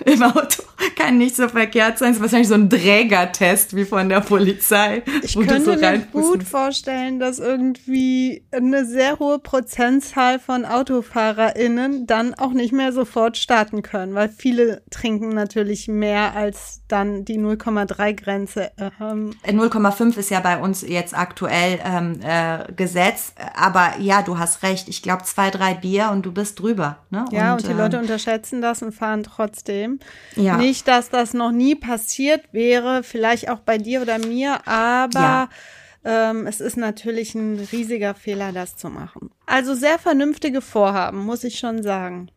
[0.04, 0.62] im Auto
[1.00, 2.08] kann nicht so verkehrt sein.
[2.08, 5.02] Das ist wahrscheinlich so ein Trägertest wie von der Polizei.
[5.22, 12.34] Ich könnte so mir gut vorstellen, dass irgendwie eine sehr hohe Prozentzahl von AutofahrerInnen dann
[12.34, 18.12] auch nicht mehr sofort starten können, weil viele trinken natürlich mehr als dann die 0,3
[18.14, 18.70] Grenze.
[18.78, 19.34] Ähm.
[19.46, 24.88] 0,5 ist ja bei uns jetzt aktuell ähm, äh, Gesetz, aber ja, du hast recht.
[24.88, 26.98] Ich glaube zwei, drei Bier und du bist drüber.
[27.10, 27.24] Ne?
[27.30, 29.89] Ja, und, und die ähm, Leute unterschätzen das und fahren trotzdem.
[30.36, 30.56] Ja.
[30.56, 35.48] Nicht, dass das noch nie passiert wäre, vielleicht auch bei dir oder mir, aber ja.
[36.04, 39.30] ähm, es ist natürlich ein riesiger Fehler, das zu machen.
[39.46, 42.30] Also sehr vernünftige Vorhaben, muss ich schon sagen.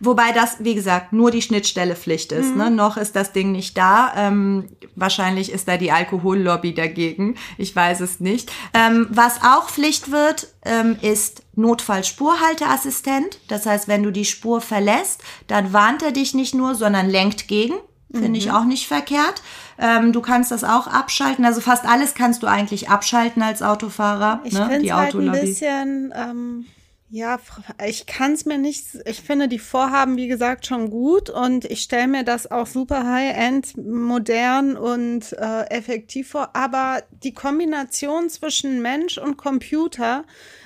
[0.00, 2.50] Wobei das, wie gesagt, nur die Schnittstellepflicht ist.
[2.50, 2.56] Mhm.
[2.56, 2.70] Ne?
[2.70, 4.12] Noch ist das Ding nicht da.
[4.16, 7.36] Ähm, wahrscheinlich ist da die Alkohollobby dagegen.
[7.58, 8.50] Ich weiß es nicht.
[8.74, 13.40] Ähm, was auch Pflicht wird, ähm, ist Notfallspurhalteassistent.
[13.48, 17.48] Das heißt, wenn du die Spur verlässt, dann warnt er dich nicht nur, sondern lenkt
[17.48, 17.74] gegen.
[18.12, 18.34] Finde mhm.
[18.36, 19.42] ich auch nicht verkehrt.
[19.78, 21.44] Ähm, du kannst das auch abschalten.
[21.44, 24.40] Also fast alles kannst du eigentlich abschalten als Autofahrer.
[24.44, 24.66] Ich ne?
[24.68, 26.66] finde es halt ein bisschen ähm,
[27.08, 27.38] ja,
[27.86, 31.82] ich kann es mir nicht, ich finde die Vorhaben, wie gesagt, schon gut und ich
[31.82, 38.82] stelle mir das auch super high-end, modern und äh, effektiv vor, aber die Kombination zwischen
[38.82, 40.24] Mensch und Computer,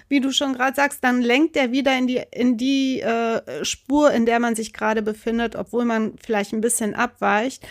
[0.08, 4.10] wie du schon gerade sagst, dann lenkt er wieder in die, in die äh, Spur,
[4.10, 7.66] in der man sich gerade befindet, obwohl man vielleicht ein bisschen abweicht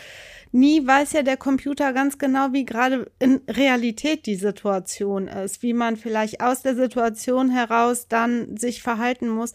[0.51, 5.73] nie weiß ja der Computer ganz genau, wie gerade in Realität die Situation ist, wie
[5.73, 9.53] man vielleicht aus der Situation heraus dann sich verhalten muss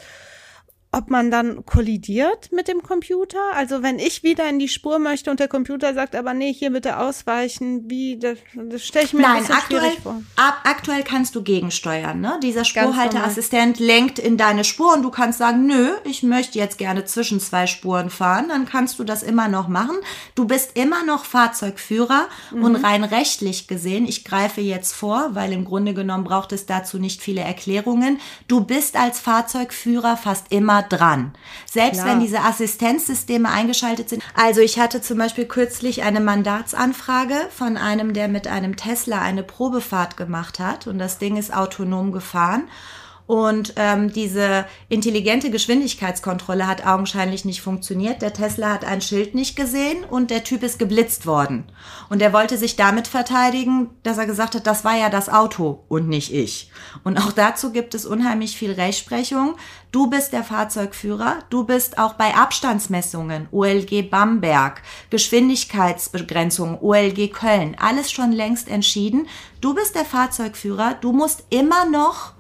[0.97, 3.39] ob man dann kollidiert mit dem Computer.
[3.55, 6.71] Also wenn ich wieder in die Spur möchte und der Computer sagt, aber nee, hier
[6.71, 10.23] bitte ausweichen, wie, das, das stelle ich mir Nein, ein bisschen aktuell, schwierig vor.
[10.37, 12.21] Ab, aktuell kannst du gegensteuern.
[12.21, 12.39] Ne?
[12.43, 17.05] Dieser Spurhalteassistent lenkt in deine Spur und du kannst sagen, nö, ich möchte jetzt gerne
[17.05, 18.49] zwischen zwei Spuren fahren.
[18.49, 19.97] Dann kannst du das immer noch machen.
[20.35, 22.65] Du bist immer noch Fahrzeugführer mhm.
[22.65, 26.99] und rein rechtlich gesehen, ich greife jetzt vor, weil im Grunde genommen braucht es dazu
[26.99, 28.21] nicht viele Erklärungen.
[28.47, 31.33] Du bist als Fahrzeugführer fast immer dran.
[31.71, 32.13] Selbst Klar.
[32.13, 34.23] wenn diese Assistenzsysteme eingeschaltet sind.
[34.35, 39.43] Also ich hatte zum Beispiel kürzlich eine Mandatsanfrage von einem, der mit einem Tesla eine
[39.43, 42.69] Probefahrt gemacht hat und das Ding ist autonom gefahren.
[43.27, 48.21] Und ähm, diese intelligente Geschwindigkeitskontrolle hat augenscheinlich nicht funktioniert.
[48.21, 51.65] Der Tesla hat ein Schild nicht gesehen und der Typ ist geblitzt worden.
[52.11, 55.85] Und er wollte sich damit verteidigen, dass er gesagt hat, das war ja das Auto
[55.89, 56.71] und nicht ich.
[57.03, 59.57] Und auch dazu gibt es unheimlich viel Rechtsprechung.
[59.91, 68.13] Du bist der Fahrzeugführer, du bist auch bei Abstandsmessungen, OLG Bamberg, Geschwindigkeitsbegrenzung, OLG Köln, alles
[68.13, 69.29] schon längst entschieden.
[69.63, 72.34] Du bist der Fahrzeugführer, du musst immer noch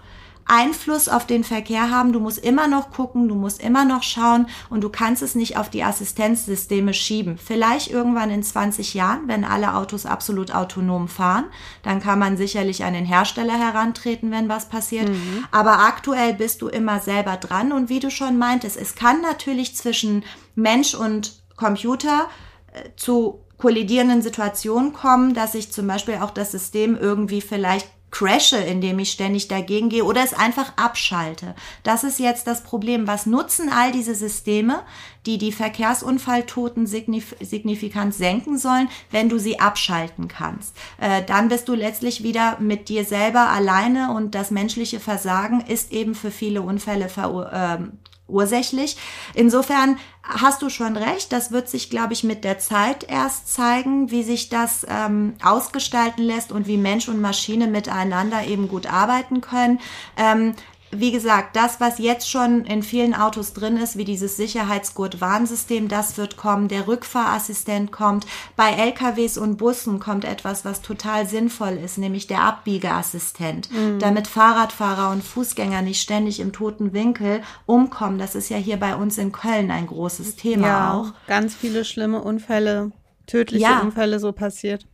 [0.46, 2.12] Einfluss auf den Verkehr haben.
[2.12, 5.56] Du musst immer noch gucken, du musst immer noch schauen und du kannst es nicht
[5.56, 7.38] auf die Assistenzsysteme schieben.
[7.38, 11.46] Vielleicht irgendwann in 20 Jahren, wenn alle Autos absolut autonom fahren,
[11.82, 15.08] dann kann man sicherlich an den Hersteller herantreten, wenn was passiert.
[15.08, 15.44] Mhm.
[15.50, 19.76] Aber aktuell bist du immer selber dran und wie du schon meintest, es kann natürlich
[19.76, 22.28] zwischen Mensch und Computer
[22.72, 28.58] äh, zu kollidierenden Situationen kommen, dass ich zum Beispiel auch das System irgendwie vielleicht crashe,
[28.58, 31.56] indem ich ständig dagegen gehe oder es einfach abschalte.
[31.82, 33.08] Das ist jetzt das Problem.
[33.08, 34.82] Was nutzen all diese Systeme,
[35.26, 40.76] die die Verkehrsunfalltoten signif signifikant senken sollen, wenn du sie abschalten kannst?
[41.00, 45.90] Äh, dann bist du letztlich wieder mit dir selber alleine und das menschliche Versagen ist
[45.90, 48.96] eben für viele Unfälle ver äh, ursächlich.
[49.34, 54.10] Insofern hast du schon recht, das wird sich, glaube ich, mit der Zeit erst zeigen,
[54.10, 59.40] wie sich das ähm, ausgestalten lässt und wie Mensch und Maschine miteinander eben gut arbeiten
[59.40, 59.80] können.
[60.16, 60.54] Ähm,
[61.00, 66.16] wie gesagt, das, was jetzt schon in vielen Autos drin ist, wie dieses Sicherheitsgurt-Warnsystem, das
[66.16, 66.68] wird kommen.
[66.68, 68.26] Der Rückfahrassistent kommt.
[68.56, 73.98] Bei LKWs und Bussen kommt etwas, was total sinnvoll ist, nämlich der Abbiegeassistent, mhm.
[73.98, 78.18] damit Fahrradfahrer und Fußgänger nicht ständig im toten Winkel umkommen.
[78.18, 81.12] Das ist ja hier bei uns in Köln ein großes Thema ja, auch.
[81.26, 82.92] Ganz viele schlimme Unfälle,
[83.26, 83.80] tödliche ja.
[83.80, 84.86] Unfälle so passiert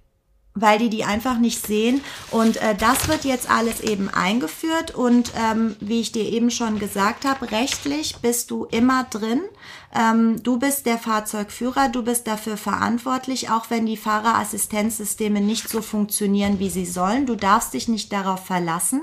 [0.54, 2.02] weil die die einfach nicht sehen.
[2.30, 4.94] Und äh, das wird jetzt alles eben eingeführt.
[4.94, 9.42] Und ähm, wie ich dir eben schon gesagt habe, rechtlich bist du immer drin.
[9.92, 15.82] Ähm, du bist der Fahrzeugführer, du bist dafür verantwortlich, auch wenn die Fahrerassistenzsysteme nicht so
[15.82, 17.26] funktionieren, wie sie sollen.
[17.26, 19.02] Du darfst dich nicht darauf verlassen.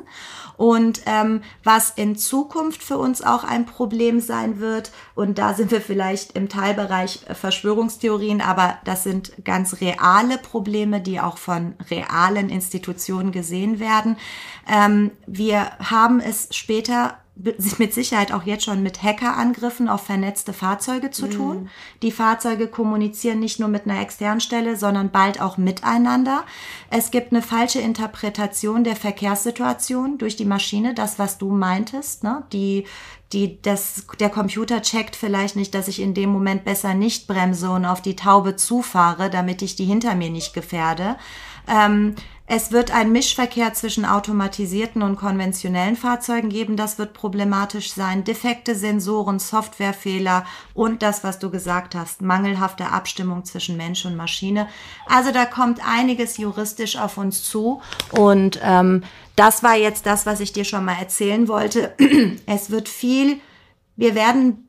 [0.56, 5.72] Und ähm, was in Zukunft für uns auch ein Problem sein wird, und da sind
[5.72, 12.50] wir vielleicht im Teilbereich Verschwörungstheorien, aber das sind ganz reale Probleme, die auch von realen
[12.50, 14.18] Institutionen gesehen werden.
[14.68, 17.18] Ähm, wir haben es später
[17.78, 21.64] mit Sicherheit auch jetzt schon mit Hackerangriffen auf vernetzte Fahrzeuge zu tun.
[21.64, 21.70] Mhm.
[22.02, 26.44] Die Fahrzeuge kommunizieren nicht nur mit einer externen Stelle, sondern bald auch miteinander.
[26.90, 32.44] Es gibt eine falsche Interpretation der Verkehrssituation durch die Maschine, das, was du meintest, ne?
[32.54, 32.86] Die,
[33.34, 37.70] die, das, der Computer checkt vielleicht nicht, dass ich in dem Moment besser nicht bremse
[37.70, 41.18] und auf die Taube zufahre, damit ich die hinter mir nicht gefährde.
[41.68, 42.16] Ähm,
[42.50, 46.78] es wird ein Mischverkehr zwischen automatisierten und konventionellen Fahrzeugen geben.
[46.78, 48.24] Das wird problematisch sein.
[48.24, 54.70] Defekte Sensoren, Softwarefehler und das, was du gesagt hast, mangelhafte Abstimmung zwischen Mensch und Maschine.
[55.08, 57.82] Also da kommt einiges juristisch auf uns zu.
[58.12, 59.04] Und ähm,
[59.36, 61.96] das war jetzt das, was ich dir schon mal erzählen wollte.
[62.46, 63.42] Es wird viel,
[63.98, 64.67] wir werden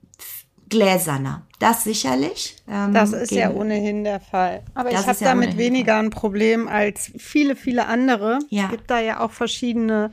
[0.68, 1.42] gläserner.
[1.58, 2.56] Das sicherlich.
[2.68, 4.62] Ähm, das ist ja ohnehin der Fall.
[4.74, 8.38] Aber ich habe ja damit weniger ein Problem als viele, viele andere.
[8.48, 8.64] Ja.
[8.64, 10.12] Es gibt da ja auch verschiedene,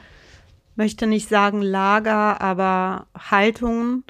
[0.75, 4.03] möchte nicht sagen Lager, aber Haltungen.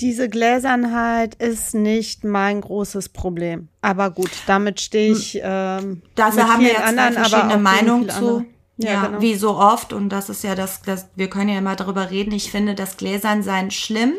[0.00, 3.68] Diese Gläsernheit ist nicht mein großes Problem.
[3.82, 5.38] Aber gut, damit stehe ich.
[5.42, 8.16] Ähm, da haben wir jetzt anderen, verschiedene Meinungen zu.
[8.16, 8.44] Andere.
[8.82, 9.20] Ja, ja genau.
[9.20, 9.92] wie so oft.
[9.92, 12.32] Und das ist ja das, das, wir können ja immer darüber reden.
[12.32, 14.14] Ich finde das Gläsernsein schlimm.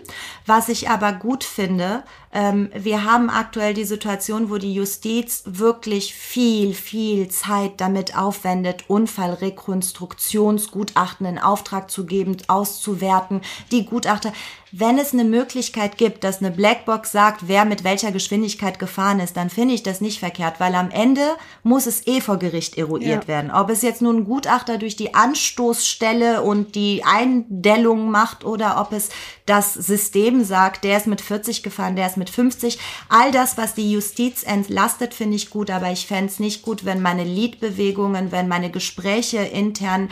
[0.46, 6.16] Was ich aber gut finde, ähm, wir haben aktuell die Situation, wo die Justiz wirklich
[6.16, 13.42] viel, viel Zeit damit aufwendet, Unfallrekonstruktionsgutachten in Auftrag zu geben, auszuwerten.
[13.72, 14.34] Die Gutachter,
[14.72, 19.38] wenn es eine Möglichkeit gibt, dass eine Blackbox sagt, wer mit welcher Geschwindigkeit gefahren ist,
[19.38, 21.22] dann finde ich das nicht verkehrt, weil am Ende
[21.62, 23.28] muss es eh vor Gericht eruiert ja.
[23.28, 23.52] werden.
[23.52, 28.94] Ob es jetzt nun ein Gutachter durch die Anstoßstelle und die Eindellung macht oder ob
[28.94, 29.10] es
[29.46, 32.80] das System sagt, der ist mit 40 gefahren, der ist mit 50.
[33.10, 36.86] All das, was die Justiz entlastet, finde ich gut, aber ich fände es nicht gut,
[36.86, 40.10] wenn meine Liedbewegungen, wenn meine Gespräche intern,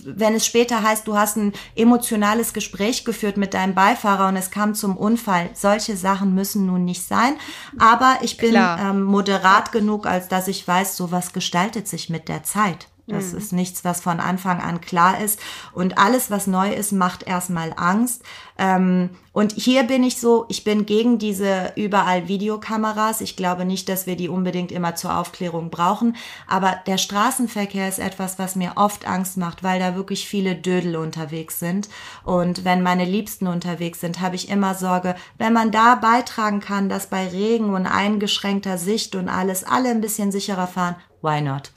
[0.00, 4.50] wenn es später heißt, du hast ein emotionales Gespräch geführt mit deinem Beifahrer, und es
[4.50, 5.50] kam zum Unfall.
[5.54, 7.34] Solche Sachen müssen nun nicht sein.
[7.78, 12.44] Aber ich bin ähm, moderat genug, als dass ich weiß, sowas gestaltet sich mit der
[12.44, 12.88] Zeit.
[13.08, 13.38] Das mhm.
[13.38, 15.40] ist nichts, was von Anfang an klar ist.
[15.72, 18.22] Und alles, was neu ist, macht erstmal Angst.
[18.58, 23.20] Ähm, und hier bin ich so, ich bin gegen diese überall Videokameras.
[23.20, 26.16] Ich glaube nicht, dass wir die unbedingt immer zur Aufklärung brauchen.
[26.46, 30.96] Aber der Straßenverkehr ist etwas, was mir oft Angst macht, weil da wirklich viele Dödel
[30.96, 31.88] unterwegs sind.
[32.24, 36.88] Und wenn meine Liebsten unterwegs sind, habe ich immer Sorge, wenn man da beitragen kann,
[36.88, 41.72] dass bei Regen und eingeschränkter Sicht und alles alle ein bisschen sicherer fahren, why not?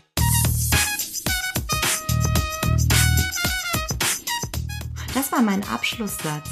[5.31, 6.49] Das war mein Abschlusssatz.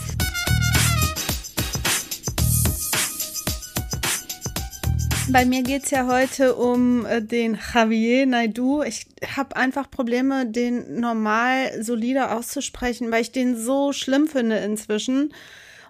[5.29, 8.81] Bei mir geht es ja heute um äh, den Javier Naidu.
[8.83, 15.33] Ich habe einfach Probleme, den normal solider auszusprechen, weil ich den so schlimm finde inzwischen.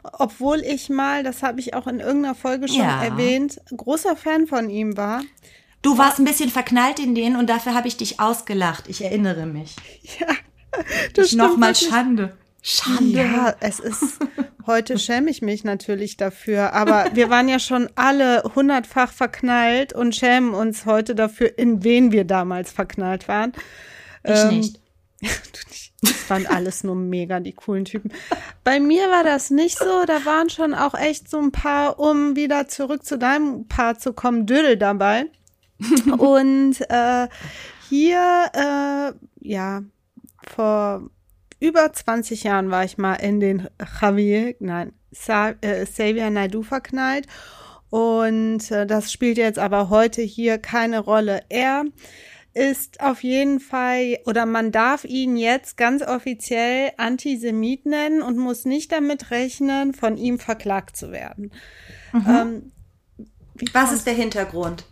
[0.02, 3.04] Obwohl ich mal, das habe ich auch in irgendeiner Folge schon ja.
[3.04, 5.22] erwähnt, großer Fan von ihm war.
[5.84, 8.86] Du warst ein bisschen verknallt in den und dafür habe ich dich ausgelacht.
[8.88, 9.76] Ich erinnere mich.
[10.20, 10.28] Ja,
[11.14, 11.34] das.
[11.34, 12.38] Nochmal Schande.
[12.62, 13.18] Schande.
[13.18, 14.20] Ja, es ist,
[14.66, 20.16] heute schäme ich mich natürlich dafür, aber wir waren ja schon alle hundertfach verknallt und
[20.16, 23.54] schämen uns heute dafür, in wen wir damals verknallt waren.
[24.24, 24.80] Ich ähm, nicht.
[26.02, 28.14] Das waren alles nur mega die coolen Typen.
[28.64, 30.06] Bei mir war das nicht so.
[30.06, 34.14] Da waren schon auch echt so ein paar, um wieder zurück zu deinem Paar zu
[34.14, 35.26] kommen, Dödel dabei.
[36.18, 37.28] Und äh,
[37.90, 39.82] hier, äh, ja,
[40.48, 41.10] vor
[41.60, 43.68] über 20 Jahren war ich mal in den
[44.02, 47.28] Javier, nein, Sa äh, Xavier Naidu verknallt.
[47.90, 51.42] Und äh, das spielt jetzt aber heute hier keine Rolle.
[51.50, 51.86] Er
[52.54, 58.66] ist auf jeden Fall, oder man darf ihn jetzt ganz offiziell Antisemit nennen und muss
[58.66, 61.52] nicht damit rechnen, von ihm verklagt zu werden.
[62.12, 62.26] Mhm.
[62.28, 62.72] Ähm,
[63.74, 64.86] Was ist der Hintergrund?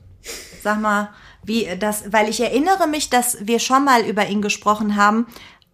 [0.61, 4.95] Sag mal, wie das, weil ich erinnere mich, dass wir schon mal über ihn gesprochen
[4.95, 5.27] haben,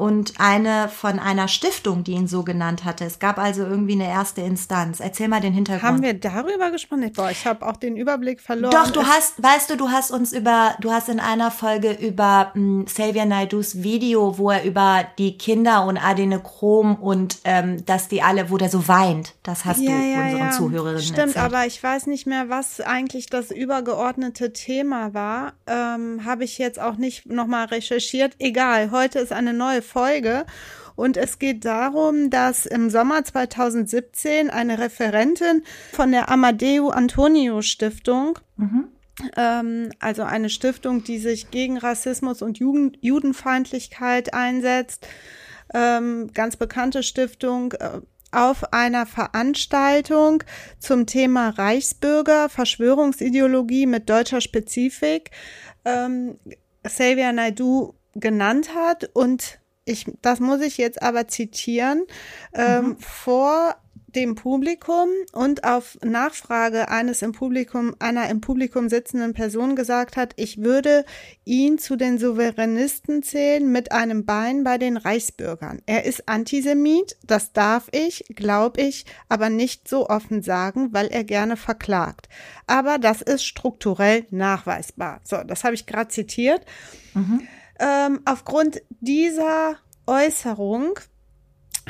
[0.03, 3.05] und eine von einer Stiftung, die ihn so genannt hatte.
[3.05, 4.99] Es gab also irgendwie eine erste Instanz.
[4.99, 5.83] Erzähl mal den Hintergrund.
[5.83, 7.09] Haben wir darüber gesprochen?
[7.15, 8.73] Boah, ich habe auch den Überblick verloren.
[8.73, 12.51] Doch, du hast, weißt du, du hast uns über, du hast in einer Folge über
[12.53, 18.09] mh, hm, Xavier Naidus Video, wo er über die Kinder und Adenochrom und ähm, dass
[18.09, 20.51] die alle, wo der so weint, das hast ja, du ja, unseren ja.
[20.51, 21.45] Zuhörerinnen Stimmt, erzählt.
[21.45, 25.53] aber ich weiß nicht mehr, was eigentlich das übergeordnete Thema war.
[25.65, 28.33] Ähm, habe ich jetzt auch nicht nochmal recherchiert.
[28.39, 29.92] Egal, heute ist eine neue Folge.
[30.95, 38.37] Und es geht darum, dass im Sommer 2017 eine Referentin von der Amadeo Antonio Stiftung,
[38.57, 38.89] mhm.
[39.35, 45.07] ähm, also eine Stiftung, die sich gegen Rassismus und Jugend Judenfeindlichkeit einsetzt,
[45.73, 48.01] ähm, ganz bekannte Stiftung, äh,
[48.31, 50.43] auf einer Veranstaltung
[50.79, 55.29] zum Thema Reichsbürger, Verschwörungsideologie mit deutscher Spezifik,
[55.85, 56.39] ähm,
[56.83, 62.03] Xavier Naidu genannt hat und ich, das muss ich jetzt aber zitieren,
[62.53, 62.97] ähm, mhm.
[62.99, 63.75] vor
[64.15, 70.33] dem Publikum und auf Nachfrage eines im Publikum, einer im Publikum sitzenden Person gesagt hat,
[70.35, 71.05] ich würde
[71.45, 75.81] ihn zu den Souveränisten zählen mit einem Bein bei den Reichsbürgern.
[75.85, 81.23] Er ist Antisemit, das darf ich, glaube ich, aber nicht so offen sagen, weil er
[81.23, 82.29] gerne verklagt.
[82.67, 85.21] Aber das ist strukturell nachweisbar.
[85.23, 86.61] So, das habe ich gerade zitiert.
[87.13, 87.47] Mhm.
[87.83, 89.75] Ähm, aufgrund dieser
[90.07, 90.99] Äußerung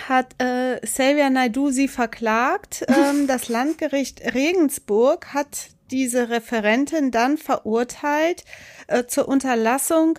[0.08, 2.84] hat äh, Xavier Naidu sie verklagt.
[2.94, 8.44] Ähm, das Landgericht Regensburg hat diese Referentin dann verurteilt,
[8.88, 10.18] äh, zur Unterlassung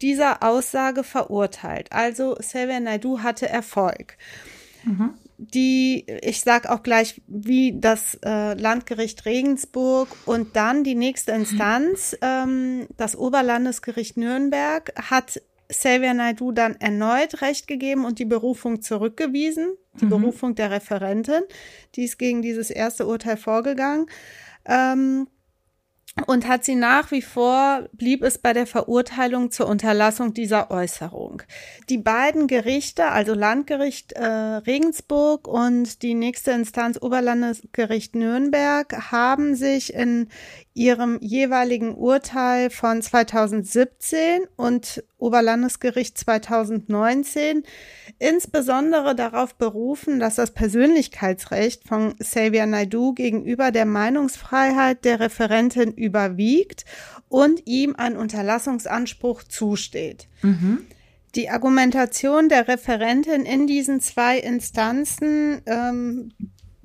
[0.00, 1.90] dieser Aussage verurteilt.
[1.90, 4.16] Also Xavier Naidu hatte Erfolg.
[4.84, 5.14] Mhm.
[5.38, 12.16] Die, ich sag auch gleich, wie das äh, Landgericht Regensburg und dann die nächste Instanz,
[12.22, 19.76] ähm, das Oberlandesgericht Nürnberg, hat Xavier Naidu dann erneut Recht gegeben und die Berufung zurückgewiesen,
[20.00, 20.10] die mhm.
[20.10, 21.42] Berufung der Referentin.
[21.94, 24.06] Die ist gegen dieses erste Urteil vorgegangen.
[24.64, 25.28] Ähm,
[26.26, 31.42] und hat sie nach wie vor, blieb es bei der Verurteilung zur Unterlassung dieser Äußerung.
[31.90, 39.92] Die beiden Gerichte, also Landgericht äh, Regensburg und die nächste Instanz Oberlandesgericht Nürnberg, haben sich
[39.92, 40.28] in
[40.72, 47.62] ihrem jeweiligen Urteil von 2017 und Oberlandesgericht 2019
[48.18, 56.84] insbesondere darauf berufen, dass das Persönlichkeitsrecht von Xavier Naidu gegenüber der Meinungsfreiheit der Referentin überwiegt
[57.28, 60.28] und ihm ein Unterlassungsanspruch zusteht.
[60.42, 60.86] Mhm.
[61.34, 66.32] Die Argumentation der Referentin in diesen zwei Instanzen ähm,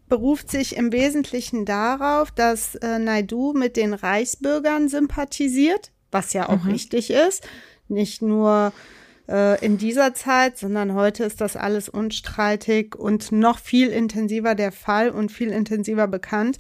[0.10, 6.64] beruft sich im Wesentlichen darauf, dass äh, Naidu mit den Reichsbürgern sympathisiert, was ja auch
[6.66, 6.72] mhm.
[6.72, 7.48] richtig ist.
[7.88, 8.74] nicht nur
[9.30, 14.72] äh, in dieser Zeit, sondern heute ist das alles unstreitig und noch viel intensiver der
[14.72, 16.58] Fall und viel intensiver bekannt.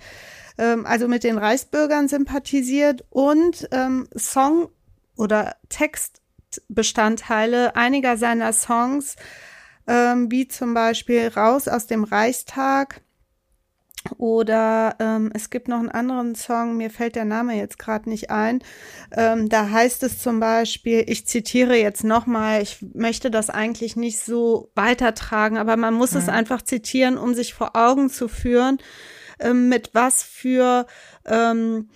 [0.58, 4.70] Ähm, also mit den Reichsbürgern sympathisiert und ähm, Song
[5.16, 9.16] oder Textbestandteile einiger seiner Songs,
[9.88, 13.02] ähm, wie zum Beispiel Raus aus dem Reichstag,
[14.18, 18.32] oder ähm, es gibt noch einen anderen Song, mir fällt der Name jetzt gerade nicht
[18.32, 18.64] ein.
[19.12, 24.20] Ähm, da heißt es zum Beispiel, ich zitiere jetzt nochmal, ich möchte das eigentlich nicht
[24.20, 26.18] so weitertragen, aber man muss mhm.
[26.18, 28.80] es einfach zitieren, um sich vor Augen zu führen,
[29.42, 30.86] ähm, mit was für
[31.26, 31.89] ähm,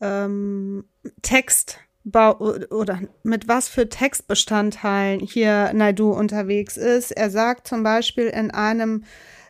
[0.00, 0.84] ähm,
[1.22, 7.12] Text oder mit was für Textbestandteilen hier Naidu unterwegs ist.
[7.12, 9.04] Er sagt zum Beispiel in einem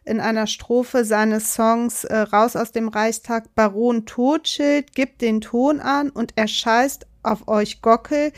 [0.04, 5.80] in einer Strophe seines Songs äh, Raus aus dem Reichstag Baron Totschild gibt den Ton
[5.80, 8.32] an und er scheißt auf euch Gockel.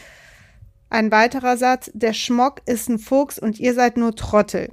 [0.91, 4.73] Ein weiterer Satz, der Schmock ist ein Fuchs und ihr seid nur Trottel.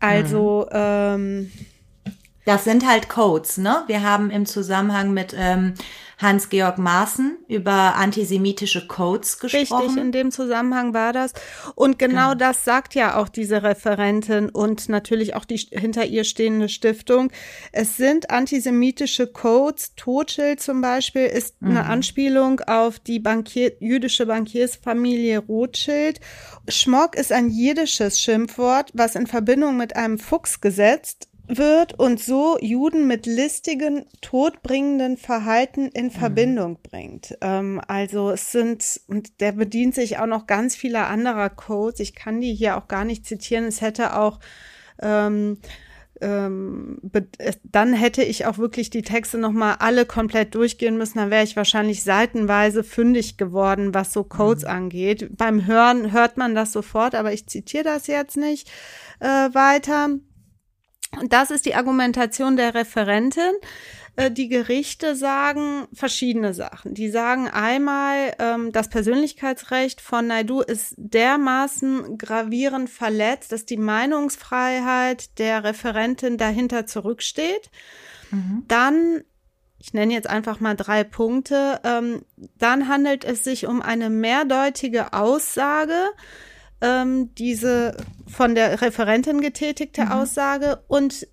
[0.00, 0.74] Also, mhm.
[0.74, 1.52] ähm,
[2.48, 3.84] das sind halt Codes, ne?
[3.88, 5.74] Wir haben im Zusammenhang mit ähm,
[6.16, 9.84] Hans-Georg Maaßen über antisemitische Codes gesprochen.
[9.84, 11.34] Richtig, in dem Zusammenhang war das.
[11.74, 12.34] Und genau, genau.
[12.34, 17.30] das sagt ja auch diese Referentin und natürlich auch die hinter ihr stehende Stiftung.
[17.70, 19.94] Es sind antisemitische Codes.
[19.96, 21.70] Totschild zum Beispiel ist mhm.
[21.70, 26.18] eine Anspielung auf die Bankier, jüdische Bankiersfamilie Rothschild.
[26.66, 32.58] Schmock ist ein jiddisches Schimpfwort, was in Verbindung mit einem Fuchs gesetzt wird und so
[32.60, 36.10] Juden mit listigen, todbringenden Verhalten in mhm.
[36.10, 37.36] Verbindung bringt.
[37.40, 42.00] Ähm, also es sind, und der bedient sich auch noch ganz vieler anderer Codes.
[42.00, 43.64] Ich kann die hier auch gar nicht zitieren.
[43.64, 44.40] Es hätte auch
[45.00, 45.58] ähm,
[46.20, 46.98] ähm,
[47.62, 51.18] dann hätte ich auch wirklich die Texte nochmal alle komplett durchgehen müssen.
[51.18, 54.70] Dann wäre ich wahrscheinlich seitenweise fündig geworden, was so Codes mhm.
[54.70, 55.36] angeht.
[55.36, 58.70] Beim Hören hört man das sofort, aber ich zitiere das jetzt nicht
[59.20, 60.10] äh, weiter.
[61.18, 63.52] Und das ist die Argumentation der Referentin.
[64.16, 66.92] Äh, die Gerichte sagen verschiedene Sachen.
[66.92, 75.38] Die sagen einmal, ähm, das Persönlichkeitsrecht von Naidu ist dermaßen gravierend verletzt, dass die Meinungsfreiheit
[75.38, 77.70] der Referentin dahinter zurücksteht.
[78.30, 78.64] Mhm.
[78.66, 79.22] Dann
[79.80, 81.80] ich nenne jetzt einfach mal drei Punkte.
[81.84, 82.24] Ähm,
[82.58, 86.08] dann handelt es sich um eine mehrdeutige Aussage,
[86.80, 87.96] ähm, diese
[88.28, 90.12] von der Referentin getätigte mhm.
[90.12, 91.26] Aussage und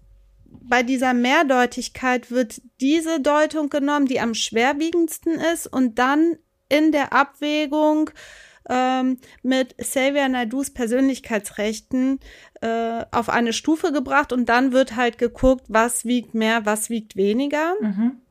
[0.67, 6.37] bei dieser Mehrdeutigkeit wird diese Deutung genommen, die am schwerwiegendsten ist und dann
[6.69, 8.09] in der Abwägung
[8.67, 12.19] ähm, mit Xavier Naidus Persönlichkeitsrechten
[12.61, 17.15] äh, auf eine Stufe gebracht und dann wird halt geguckt, was wiegt mehr, was wiegt
[17.15, 17.75] weniger.
[17.79, 18.21] Mhm.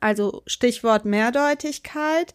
[0.00, 2.34] Also Stichwort Mehrdeutigkeit.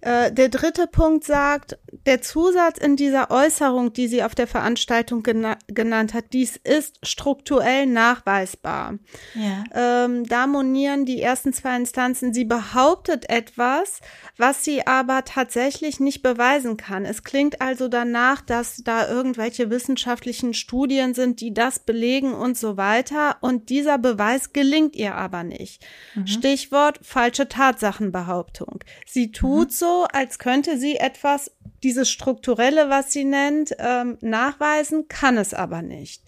[0.00, 5.22] Äh, der dritte Punkt sagt, der Zusatz in dieser Äußerung, die sie auf der Veranstaltung
[5.22, 8.98] gena genannt hat, dies ist strukturell nachweisbar.
[9.34, 9.64] Ja.
[10.04, 14.00] Ähm, da monieren die ersten zwei Instanzen, sie behauptet etwas,
[14.36, 17.04] was sie aber tatsächlich nicht beweisen kann.
[17.04, 22.76] Es klingt also danach, dass da irgendwelche wissenschaftlichen Studien sind, die das belegen und so
[22.76, 23.36] weiter.
[23.40, 25.84] Und dieser Beweis gelingt ihr aber nicht.
[26.14, 26.26] Mhm.
[26.26, 28.80] Stichwort falsche Tatsachenbehauptung.
[29.06, 29.72] Sie tut mhm.
[29.72, 31.50] so, als könnte sie etwas,
[31.84, 36.22] dieses Strukturelle, was sie nennt, ähm, nachweisen, kann es aber nicht.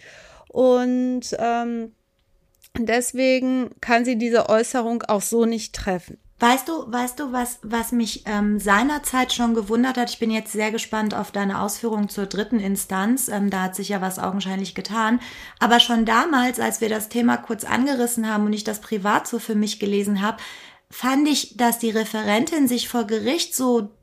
[0.49, 1.93] Und ähm,
[2.79, 6.19] deswegen kann sie diese Äußerung auch so nicht treffen.
[6.39, 10.11] Weißt du, weißt du, was, was mich ähm, seinerzeit schon gewundert hat?
[10.11, 13.29] Ich bin jetzt sehr gespannt auf deine Ausführungen zur dritten Instanz.
[13.29, 15.19] Ähm, da hat sich ja was augenscheinlich getan.
[15.61, 19.39] Aber schon damals, als wir das Thema kurz angerissen haben und ich das privat so
[19.39, 20.37] für mich gelesen habe,
[20.91, 23.96] fand ich, dass die Referentin sich vor Gericht so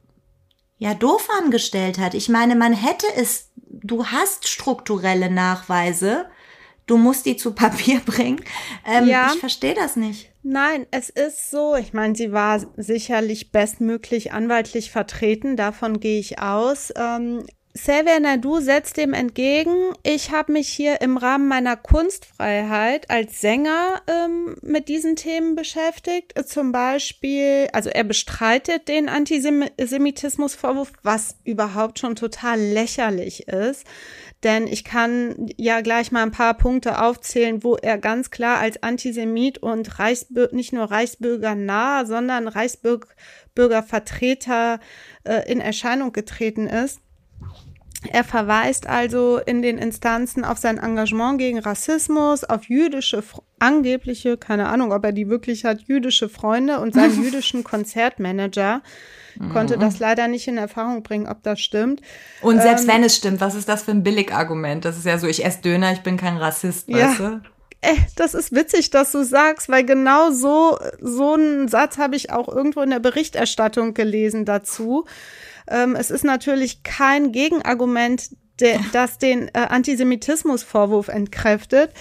[0.83, 2.13] ja doof angestellt hat.
[2.13, 6.25] Ich meine, man hätte es, du hast strukturelle Nachweise,
[6.87, 8.43] du musst die zu Papier bringen.
[8.85, 9.31] Ähm, ja.
[9.33, 10.29] Ich verstehe das nicht.
[10.43, 11.77] Nein, es ist so.
[11.77, 16.91] Ich meine, sie war sicherlich bestmöglich anwaltlich vertreten, davon gehe ich aus.
[16.97, 17.45] Ähm,
[17.75, 23.99] Xavier Nadu setzt dem entgegen, ich habe mich hier im Rahmen meiner Kunstfreiheit als Sänger
[24.05, 26.35] ähm, mit diesen Themen beschäftigt.
[26.47, 33.87] Zum Beispiel, also er bestreitet den Antisemitismusvorwurf, was überhaupt schon total lächerlich ist.
[34.43, 38.83] Denn ich kann ja gleich mal ein paar Punkte aufzählen, wo er ganz klar als
[38.83, 44.79] Antisemit und Reichsbür nicht nur Reichsbürger nah, sondern Reichsbürgervertreter
[45.23, 46.99] äh, in Erscheinung getreten ist.
[48.11, 53.23] Er verweist also in den Instanzen auf sein Engagement gegen Rassismus, auf jüdische,
[53.59, 58.81] angebliche, keine Ahnung, ob er die wirklich hat, jüdische Freunde und seinen jüdischen Konzertmanager.
[59.51, 62.01] Konnte das leider nicht in Erfahrung bringen, ob das stimmt.
[62.41, 64.85] Und selbst ähm, wenn es stimmt, was ist das für ein Billigargument?
[64.85, 67.09] Das ist ja so, ich esse Döner, ich bin kein Rassist, ja.
[67.09, 67.41] weißt du?
[67.81, 72.31] Äh, das ist witzig, dass du sagst, weil genau so, so einen Satz habe ich
[72.31, 75.05] auch irgendwo in der Berichterstattung gelesen dazu.
[75.67, 81.91] Ähm, es ist natürlich kein Gegenargument, der, das den äh, Antisemitismusvorwurf entkräftet.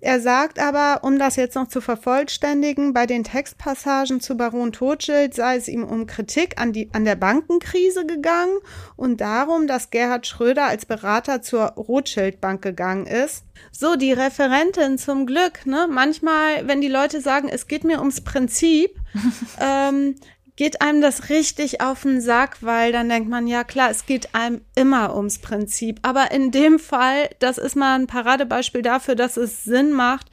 [0.00, 5.34] Er sagt aber, um das jetzt noch zu vervollständigen, bei den Textpassagen zu Baron Totschild
[5.34, 8.56] sei es ihm um Kritik an, die, an der Bankenkrise gegangen
[8.94, 13.44] und darum, dass Gerhard Schröder als Berater zur Rothschild-Bank gegangen ist.
[13.72, 15.88] So, die Referentin zum Glück, ne?
[15.90, 18.90] Manchmal, wenn die Leute sagen, es geht mir ums Prinzip,
[19.60, 20.14] ähm,
[20.58, 24.34] geht einem das richtig auf den Sack, weil dann denkt man, ja klar, es geht
[24.34, 26.00] einem immer ums Prinzip.
[26.02, 30.26] Aber in dem Fall, das ist mal ein Paradebeispiel dafür, dass es Sinn macht,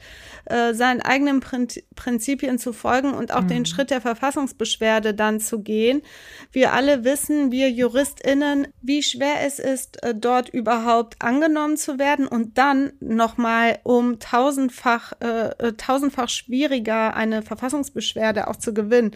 [0.46, 1.38] äh, seinen eigenen
[1.94, 3.48] Prinzipien zu folgen und auch mhm.
[3.48, 6.02] den Schritt der Verfassungsbeschwerde dann zu gehen.
[6.50, 12.26] Wir alle wissen, wir JuristInnen, wie schwer es ist, äh, dort überhaupt angenommen zu werden
[12.26, 19.14] und dann nochmal um tausendfach, äh, äh, tausendfach schwieriger eine Verfassungsbeschwerde auch zu gewinnen.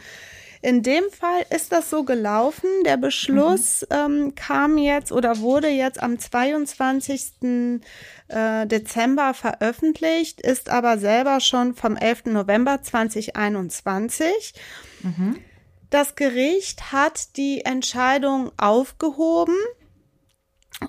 [0.62, 2.68] In dem Fall ist das so gelaufen.
[2.84, 3.96] Der Beschluss mhm.
[3.96, 7.80] ähm, kam jetzt oder wurde jetzt am 22.
[8.28, 12.26] Äh, Dezember veröffentlicht, ist aber selber schon vom 11.
[12.26, 14.54] November 2021.
[15.02, 15.38] Mhm.
[15.88, 19.56] Das Gericht hat die Entscheidung aufgehoben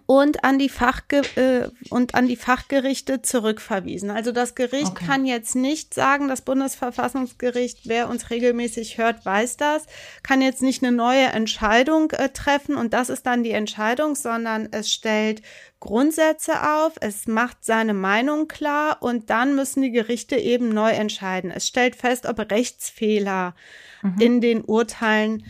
[0.05, 4.09] und an die Fachge äh, und an die Fachgerichte zurückverwiesen.
[4.09, 5.05] Also das Gericht okay.
[5.05, 9.85] kann jetzt nicht sagen, das Bundesverfassungsgericht, wer uns regelmäßig hört, weiß das,
[10.23, 14.69] kann jetzt nicht eine neue Entscheidung äh, treffen und das ist dann die Entscheidung, sondern
[14.71, 15.41] es stellt
[15.81, 21.51] Grundsätze auf, es macht seine Meinung klar und dann müssen die Gerichte eben neu entscheiden.
[21.51, 23.55] Es stellt fest, ob Rechtsfehler
[24.01, 24.21] mhm.
[24.21, 25.45] in den Urteilen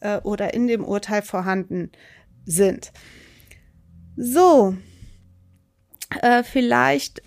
[0.00, 1.90] äh, oder in dem Urteil vorhanden
[2.46, 2.92] sind.
[4.16, 4.74] So,
[6.20, 7.22] äh, vielleicht,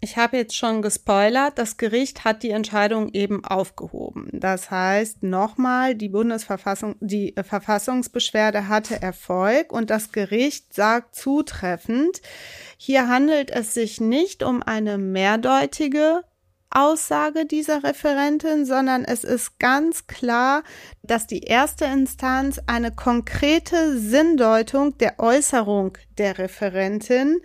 [0.00, 4.28] ich habe jetzt schon gespoilert, das Gericht hat die Entscheidung eben aufgehoben.
[4.32, 12.22] Das heißt, nochmal, die Bundesverfassung, die äh, Verfassungsbeschwerde hatte Erfolg und das Gericht sagt zutreffend,
[12.78, 16.22] hier handelt es sich nicht um eine mehrdeutige
[16.74, 20.62] Aussage dieser Referentin, sondern es ist ganz klar,
[21.02, 27.40] dass die erste Instanz eine konkrete Sinndeutung der Äußerung der Referentin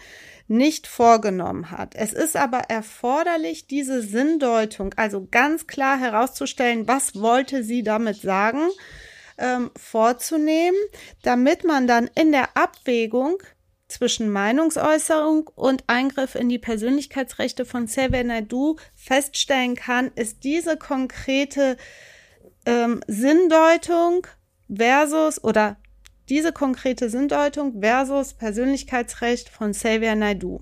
[0.47, 1.93] nicht vorgenommen hat.
[1.95, 8.69] Es ist aber erforderlich, diese Sinndeutung, also ganz klar herauszustellen, was wollte sie damit sagen,
[9.37, 10.77] ähm, vorzunehmen,
[11.21, 13.37] damit man dann in der Abwägung
[13.89, 21.75] zwischen Meinungsäußerung und Eingriff in die Persönlichkeitsrechte von Xavier Naidu feststellen kann, ist diese konkrete
[22.65, 24.27] ähm, Sinndeutung
[24.73, 25.77] versus oder
[26.29, 30.61] diese konkrete Sinndeutung versus Persönlichkeitsrecht von Xavier Naidu.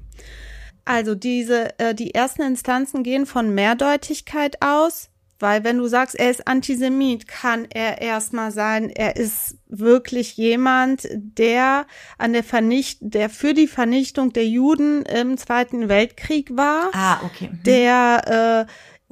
[0.86, 5.09] Also diese, äh, die ersten Instanzen gehen von Mehrdeutigkeit aus,
[5.39, 11.07] weil wenn du sagst, er ist Antisemit, kann er erstmal sein, er ist wirklich jemand,
[11.13, 11.85] der
[12.17, 16.89] an der Vernicht, der für die Vernichtung der Juden im Zweiten Weltkrieg war.
[16.93, 17.49] Ah, okay.
[17.51, 17.63] Mhm.
[17.63, 18.71] Der äh,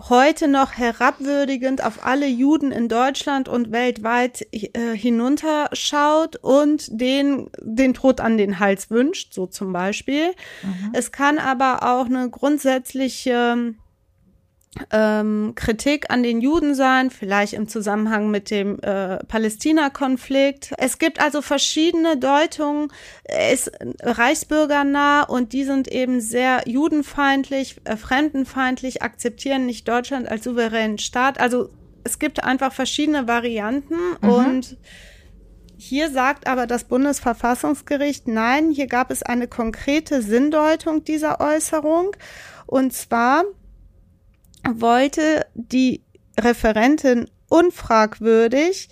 [0.09, 7.93] heute noch herabwürdigend auf alle Juden in Deutschland und weltweit äh, hinunterschaut und den, den
[7.93, 10.31] Tod an den Hals wünscht, so zum Beispiel.
[10.63, 10.91] Mhm.
[10.93, 13.75] Es kann aber auch eine grundsätzliche
[14.91, 20.73] ähm, Kritik an den Juden sein, vielleicht im Zusammenhang mit dem äh, Palästina-Konflikt.
[20.77, 22.91] Es gibt also verschiedene Deutungen.
[23.23, 23.71] Er ist
[24.01, 31.39] reichsbürgernah und die sind eben sehr judenfeindlich, äh, fremdenfeindlich, akzeptieren nicht Deutschland als souveränen Staat.
[31.39, 31.69] Also
[32.03, 34.29] es gibt einfach verschiedene Varianten mhm.
[34.29, 34.77] und
[35.77, 42.15] hier sagt aber das Bundesverfassungsgericht, nein, hier gab es eine konkrete Sinndeutung dieser Äußerung.
[42.65, 43.43] Und zwar
[44.73, 46.01] wollte die
[46.39, 48.89] Referentin unfragwürdig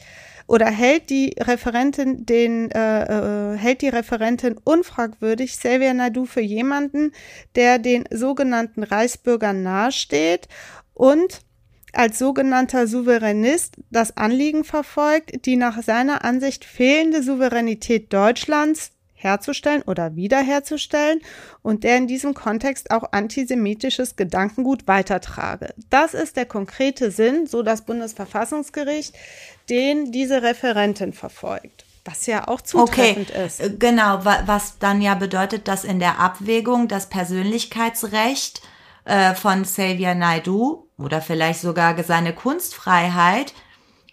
[0.47, 7.11] oder hält die Referentin den äh, äh, hält die Referentin unfragwürdig Xavier Nadu für jemanden,
[7.55, 10.47] der den sogenannten Reichsbürgern nahesteht
[10.93, 11.41] und
[11.93, 18.91] als sogenannter Souveränist das Anliegen verfolgt, die nach seiner Ansicht fehlende Souveränität Deutschlands
[19.23, 21.21] herzustellen oder wiederherzustellen
[21.61, 25.73] und der in diesem Kontext auch antisemitisches Gedankengut weitertrage.
[25.89, 29.15] Das ist der konkrete Sinn, so das Bundesverfassungsgericht,
[29.69, 31.85] den diese Referentin verfolgt.
[32.05, 33.45] was ja auch zutreffend okay.
[33.45, 33.61] ist.
[33.61, 38.61] Äh, genau, was dann ja bedeutet, dass in der Abwägung das Persönlichkeitsrecht
[39.05, 43.53] äh, von Xavier Naidu oder vielleicht sogar seine Kunstfreiheit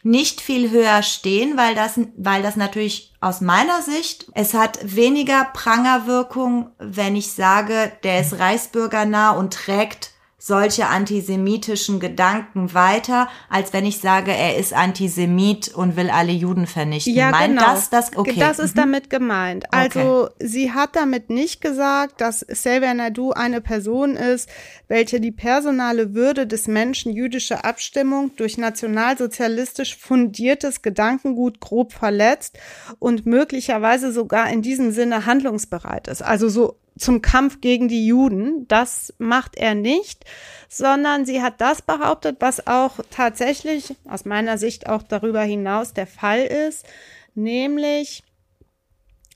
[0.03, 5.45] nicht viel höher stehen, weil das, weil das natürlich aus meiner Sicht, es hat weniger
[5.53, 13.85] Prangerwirkung, wenn ich sage, der ist reichsbürgernah und trägt solche antisemitischen Gedanken weiter, als wenn
[13.85, 17.15] ich sage, er ist Antisemit und will alle Juden vernichten.
[17.15, 17.75] Ja, Meint genau.
[17.75, 18.17] das das?
[18.17, 18.37] Okay.
[18.39, 18.81] Das ist mhm.
[18.81, 19.67] damit gemeint.
[19.71, 20.35] Also okay.
[20.41, 24.49] sie hat damit nicht gesagt, dass Xavier Naidu eine Person ist,
[24.89, 32.59] welche die personale Würde des Menschen jüdischer Abstimmung durch nationalsozialistisch fundiertes Gedankengut grob verletzt
[32.99, 36.23] und möglicherweise sogar in diesem Sinne handlungsbereit ist.
[36.23, 38.67] Also so zum Kampf gegen die Juden.
[38.69, 40.25] Das macht er nicht,
[40.69, 46.07] sondern sie hat das behauptet, was auch tatsächlich aus meiner Sicht auch darüber hinaus der
[46.07, 46.87] Fall ist,
[47.35, 48.23] nämlich,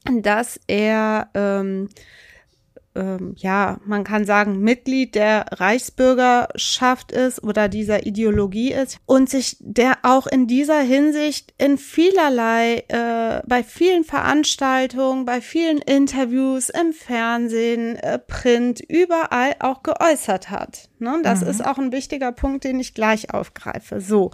[0.04, 1.88] dass er ähm,
[2.94, 9.56] ähm, ja, man kann sagen, Mitglied der Reichsbürgerschaft ist oder dieser Ideologie ist und sich
[9.60, 16.92] der auch in dieser Hinsicht in vielerlei, äh, bei vielen Veranstaltungen, bei vielen Interviews im
[16.92, 20.88] Fernsehen, äh, Print, überall auch geäußert hat.
[20.98, 21.20] Ne?
[21.22, 21.48] Das mhm.
[21.48, 24.00] ist auch ein wichtiger Punkt, den ich gleich aufgreife.
[24.00, 24.30] So,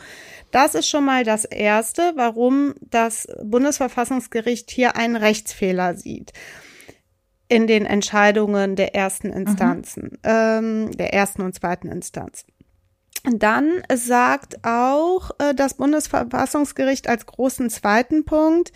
[0.51, 6.33] das ist schon mal das Erste, warum das Bundesverfassungsgericht hier einen Rechtsfehler sieht
[7.51, 9.37] in den Entscheidungen der ersten mhm.
[9.37, 10.19] Instanzen, mhm.
[10.23, 12.45] ähm, der ersten und zweiten Instanz.
[13.25, 18.73] Dann sagt auch äh, das Bundesverfassungsgericht als großen zweiten Punkt,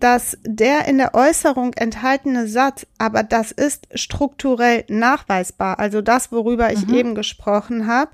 [0.00, 6.72] dass der in der Äußerung enthaltene Satz, aber das ist strukturell nachweisbar, also das, worüber
[6.72, 6.94] ich mhm.
[6.94, 8.10] eben gesprochen habe,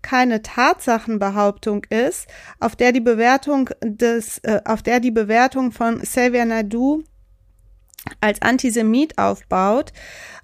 [0.00, 2.28] keine Tatsachenbehauptung ist,
[2.60, 7.02] auf der die Bewertung des, äh, auf der die Bewertung von Xavier Naidu
[8.20, 9.92] als Antisemit aufbaut.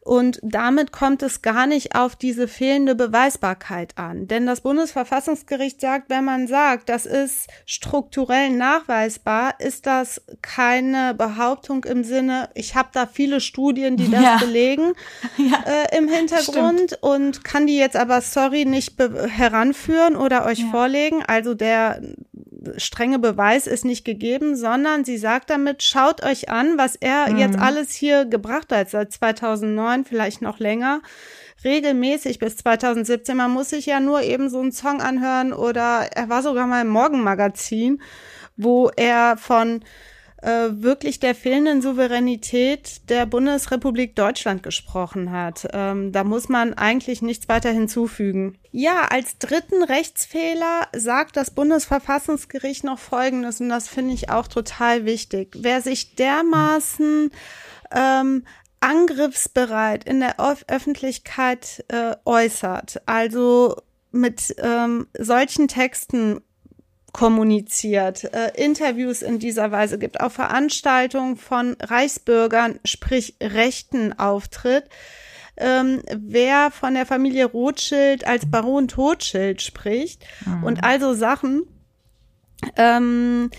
[0.03, 4.27] Und damit kommt es gar nicht auf diese fehlende Beweisbarkeit an.
[4.27, 11.85] Denn das Bundesverfassungsgericht sagt, wenn man sagt, das ist strukturell nachweisbar, ist das keine Behauptung
[11.85, 14.37] im Sinne, ich habe da viele Studien, die das ja.
[14.39, 14.95] belegen
[15.37, 15.63] ja.
[15.67, 17.03] Äh, im Hintergrund Stimmt.
[17.03, 20.71] und kann die jetzt aber, sorry, nicht heranführen oder euch ja.
[20.71, 21.23] vorlegen.
[21.27, 22.01] Also der
[22.77, 27.39] strenge Beweis ist nicht gegeben, sondern sie sagt damit, schaut euch an, was er mhm.
[27.39, 31.01] jetzt alles hier gebracht hat seit 2009, vielleicht noch länger
[31.65, 33.37] regelmäßig bis 2017.
[33.37, 36.83] Man muss sich ja nur eben so einen Song anhören oder er war sogar mal
[36.83, 38.01] im Morgenmagazin,
[38.57, 39.85] wo er von
[40.43, 45.69] wirklich der fehlenden Souveränität der Bundesrepublik Deutschland gesprochen hat.
[45.73, 48.59] Ähm, da muss man eigentlich nichts weiter hinzufügen.
[48.73, 55.05] Ja, als dritten Rechtsfehler sagt das Bundesverfassungsgericht noch Folgendes und das finde ich auch total
[55.05, 55.57] wichtig.
[55.59, 57.31] Wer sich dermaßen
[57.95, 58.45] ähm,
[58.81, 60.37] angriffsbereit in der
[60.69, 63.77] Öffentlichkeit äh, äußert, also
[64.11, 66.41] mit ähm, solchen Texten
[67.13, 74.85] kommuniziert, äh, Interviews in dieser Weise gibt, auf Veranstaltungen von Reichsbürgern, sprich Rechten auftritt,
[75.57, 80.65] ähm, wer von der Familie Rothschild als Baron Rothschild spricht mhm.
[80.65, 81.65] und also Sachen,
[82.77, 83.51] ähm,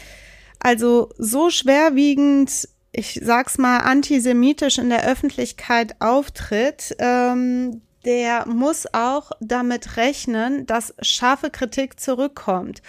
[0.59, 9.31] also so schwerwiegend, ich sag's mal, antisemitisch in der Öffentlichkeit auftritt, ähm, der muss auch
[9.39, 12.81] damit rechnen, dass scharfe Kritik zurückkommt.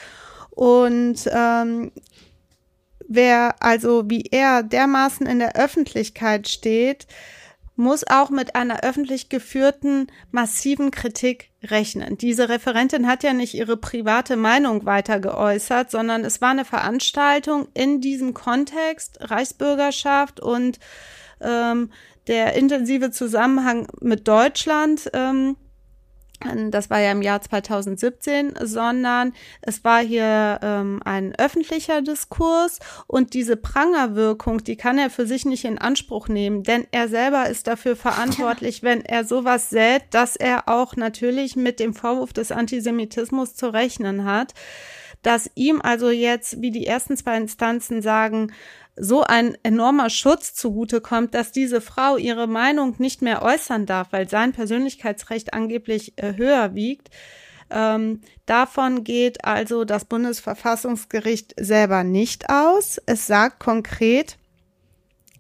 [0.55, 1.93] Und ähm,
[3.09, 7.07] wer also wie er dermaßen in der Öffentlichkeit steht,
[7.75, 12.19] muss auch mit einer öffentlich geführten massiven Kritik rechnen.
[12.19, 17.69] Diese Referentin hat ja nicht ihre private Meinung weiter geäußert, sondern es war eine Veranstaltung
[17.73, 20.79] in diesem Kontext Reichsbürgerschaft und
[21.41, 21.91] ähm,
[22.27, 25.11] der intensive Zusammenhang mit Deutschland.
[25.15, 25.57] Ähm,
[26.71, 33.35] das war ja im Jahr 2017, sondern es war hier ähm, ein öffentlicher Diskurs und
[33.35, 37.67] diese Prangerwirkung, die kann er für sich nicht in Anspruch nehmen, denn er selber ist
[37.67, 43.55] dafür verantwortlich, wenn er sowas sät, dass er auch natürlich mit dem Vorwurf des Antisemitismus
[43.55, 44.55] zu rechnen hat,
[45.23, 48.53] dass ihm also jetzt, wie die ersten zwei Instanzen sagen,
[48.97, 54.29] so ein enormer Schutz zugutekommt, dass diese Frau ihre Meinung nicht mehr äußern darf, weil
[54.29, 57.09] sein Persönlichkeitsrecht angeblich äh, höher wiegt.
[57.71, 63.01] Ähm, davon geht also das Bundesverfassungsgericht selber nicht aus.
[63.07, 64.37] Es sagt konkret,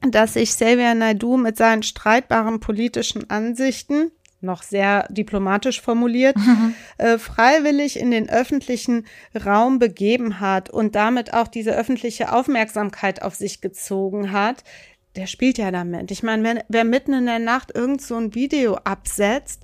[0.01, 4.13] dass sich Xavier Naidu mit seinen streitbaren politischen Ansichten
[4.43, 6.37] noch sehr diplomatisch formuliert,
[6.99, 13.35] äh, freiwillig in den öffentlichen Raum begeben hat und damit auch diese öffentliche Aufmerksamkeit auf
[13.35, 14.65] sich gezogen hat,
[15.17, 16.11] der spielt ja damit.
[16.11, 19.63] Ich meine, wer, wer mitten in der Nacht irgend so ein Video absetzt,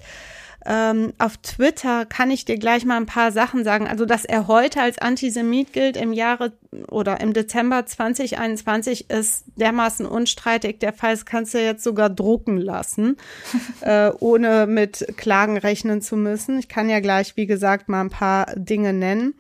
[0.67, 3.87] ähm, auf Twitter kann ich dir gleich mal ein paar Sachen sagen.
[3.87, 6.53] Also, dass er heute als Antisemit gilt im Jahre
[6.91, 10.81] oder im Dezember 2021 ist dermaßen unstreitig.
[10.81, 13.17] Der Fall kannst du jetzt sogar drucken lassen,
[13.81, 16.59] äh, ohne mit Klagen rechnen zu müssen.
[16.59, 19.35] Ich kann ja gleich, wie gesagt, mal ein paar Dinge nennen.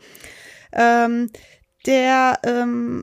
[0.72, 1.30] Ähm,
[1.86, 3.02] der ähm,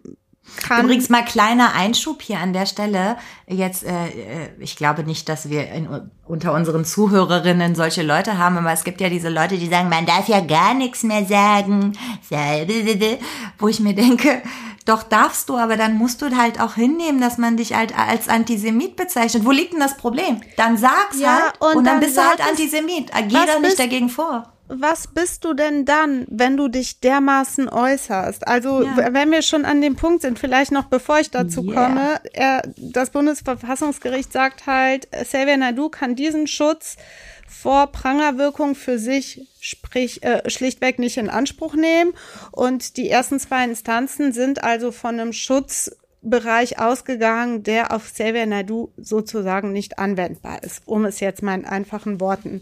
[0.58, 0.86] kann.
[0.86, 3.18] Übrigens mal kleiner Einschub hier an der Stelle.
[3.48, 5.88] Jetzt, äh, äh, ich glaube nicht, dass wir in,
[6.26, 10.06] unter unseren Zuhörerinnen solche Leute haben, aber es gibt ja diese Leute, die sagen, man
[10.06, 11.94] darf ja gar nichts mehr sagen.
[13.60, 14.42] Wo ich mir denke,
[14.86, 18.30] doch darfst du, aber dann musst du halt auch hinnehmen, dass man dich halt als
[18.30, 19.46] Antisemit bezeichnet.
[19.46, 20.42] Wo liegt denn das Problem?
[20.58, 23.12] Dann sag's ja, halt und, und dann, dann bist du halt Antisemit.
[23.28, 28.48] Geh doch nicht dagegen vor was bist du denn dann, wenn du dich dermaßen äußerst?
[28.48, 29.14] Also, ja.
[29.14, 31.74] wenn wir schon an dem Punkt sind, vielleicht noch bevor ich dazu yeah.
[31.74, 36.98] komme, er, das Bundesverfassungsgericht sagt halt, Xavier Nadu kann diesen Schutz
[37.48, 42.14] vor Prangerwirkung für sich sprich, äh, schlichtweg nicht in Anspruch nehmen.
[42.52, 48.90] Und die ersten zwei Instanzen sind also von einem Schutzbereich ausgegangen, der auf Xavier Nadu
[48.96, 52.62] sozusagen nicht anwendbar ist, um es jetzt mal in einfachen Worten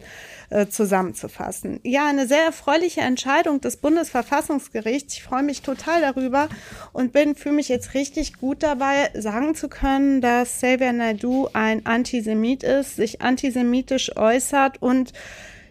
[0.53, 1.79] äh, zusammenzufassen.
[1.83, 5.15] Ja, eine sehr erfreuliche Entscheidung des Bundesverfassungsgerichts.
[5.15, 6.47] Ich freue mich total darüber
[6.91, 11.85] und bin fühle mich jetzt richtig gut dabei, sagen zu können, dass Xavier Naidu ein
[11.85, 15.11] Antisemit ist, sich antisemitisch äußert und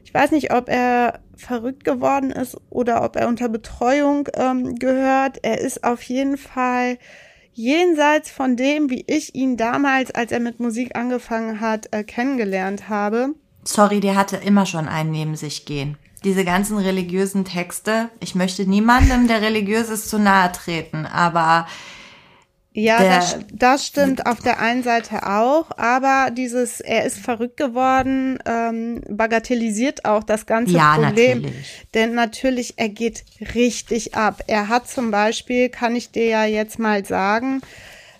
[0.04, 5.38] ich weiß nicht, ob er verrückt geworden ist oder ob er unter Betreuung ähm, gehört.
[5.42, 6.98] Er ist auf jeden Fall
[7.52, 12.88] jenseits von dem, wie ich ihn damals, als er mit Musik angefangen hat, äh, kennengelernt
[12.88, 13.34] habe.
[13.64, 15.96] Sorry, der hatte immer schon einen neben sich gehen.
[16.24, 21.66] Diese ganzen religiösen Texte, ich möchte niemandem, der religiös ist, zu nahe treten, aber
[22.74, 28.38] ja, das, das stimmt auf der einen Seite auch, aber dieses, er ist verrückt geworden,
[28.46, 31.42] ähm, bagatellisiert auch das ganze ja, Problem.
[31.42, 31.86] Natürlich.
[31.92, 34.42] Denn natürlich, er geht richtig ab.
[34.46, 37.60] Er hat zum Beispiel, kann ich dir ja jetzt mal sagen,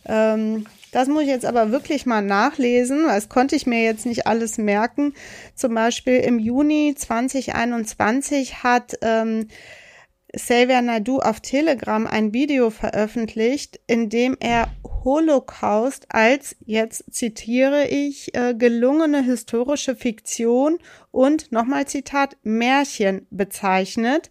[0.04, 4.06] ähm, das muss ich jetzt aber wirklich mal nachlesen, weil das konnte ich mir jetzt
[4.06, 5.14] nicht alles merken.
[5.54, 9.48] Zum Beispiel im Juni 2021 hat ähm,
[10.34, 14.68] Xavier Naidu auf Telegram ein Video veröffentlicht, in dem er
[15.04, 20.78] Holocaust als, jetzt zitiere ich, äh, gelungene historische Fiktion
[21.10, 24.30] und nochmal Zitat Märchen bezeichnet.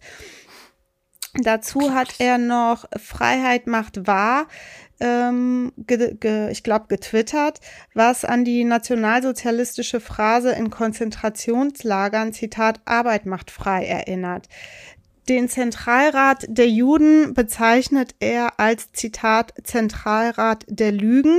[1.34, 4.48] Dazu hat er noch Freiheit macht wahr
[5.00, 7.60] ähm, ge, ge, ich glaube, getwittert,
[7.94, 14.48] was an die nationalsozialistische Phrase in Konzentrationslagern, Zitat, Arbeit macht frei erinnert.
[15.28, 21.38] Den Zentralrat der Juden bezeichnet er als Zitat Zentralrat der Lügen.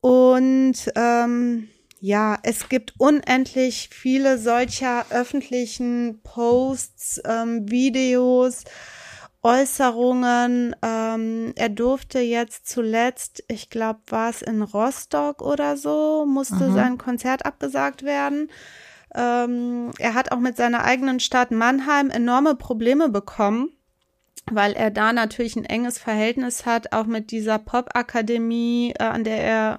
[0.00, 1.68] Und ähm,
[2.00, 8.64] ja, es gibt unendlich viele solcher öffentlichen Posts, ähm, Videos,
[9.46, 10.74] Äußerungen.
[10.82, 16.74] Ähm, er durfte jetzt zuletzt, ich glaube, war es in Rostock oder so, musste mhm.
[16.74, 18.50] sein Konzert abgesagt werden.
[19.14, 23.68] Ähm, er hat auch mit seiner eigenen Stadt Mannheim enorme Probleme bekommen,
[24.50, 29.44] weil er da natürlich ein enges Verhältnis hat, auch mit dieser Pop-Akademie, äh, an der
[29.44, 29.78] er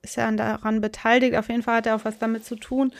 [0.00, 1.36] ist ja daran beteiligt.
[1.36, 2.92] Auf jeden Fall hat er auch was damit zu tun.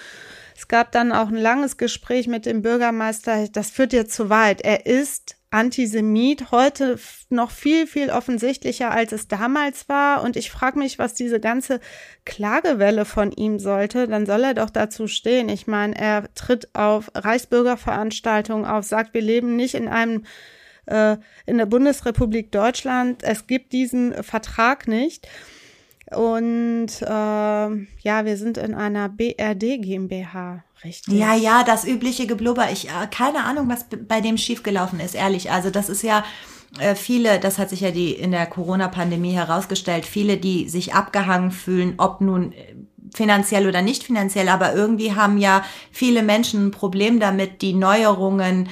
[0.55, 3.48] Es gab dann auch ein langes Gespräch mit dem Bürgermeister.
[3.48, 4.61] Das führt jetzt zu weit.
[4.61, 6.98] Er ist Antisemit, heute
[7.30, 10.22] noch viel, viel offensichtlicher, als es damals war.
[10.22, 11.78] Und ich frage mich, was diese ganze
[12.24, 14.09] Klagewelle von ihm sollte.
[14.09, 15.48] Dann soll er doch dazu stehen.
[15.48, 20.24] Ich meine, er tritt auf Reichsbürgerveranstaltungen auf, sagt, wir leben nicht in einem
[20.86, 23.22] äh, in der Bundesrepublik Deutschland.
[23.22, 25.28] Es gibt diesen Vertrag nicht.
[26.11, 31.14] Und äh, ja, wir sind in einer BRD GmbH, richtig?
[31.14, 32.70] Ja, ja, das übliche Geblubber.
[32.72, 35.51] Ich äh, keine Ahnung, was bei dem schiefgelaufen ist, ehrlich.
[35.51, 36.24] Also das ist ja
[36.78, 41.51] äh, viele, das hat sich ja die in der Corona-Pandemie herausgestellt, viele, die sich abgehangen
[41.51, 42.74] fühlen, ob nun äh,
[43.14, 48.68] finanziell oder nicht finanziell, aber irgendwie haben ja viele Menschen ein Problem damit, die Neuerungen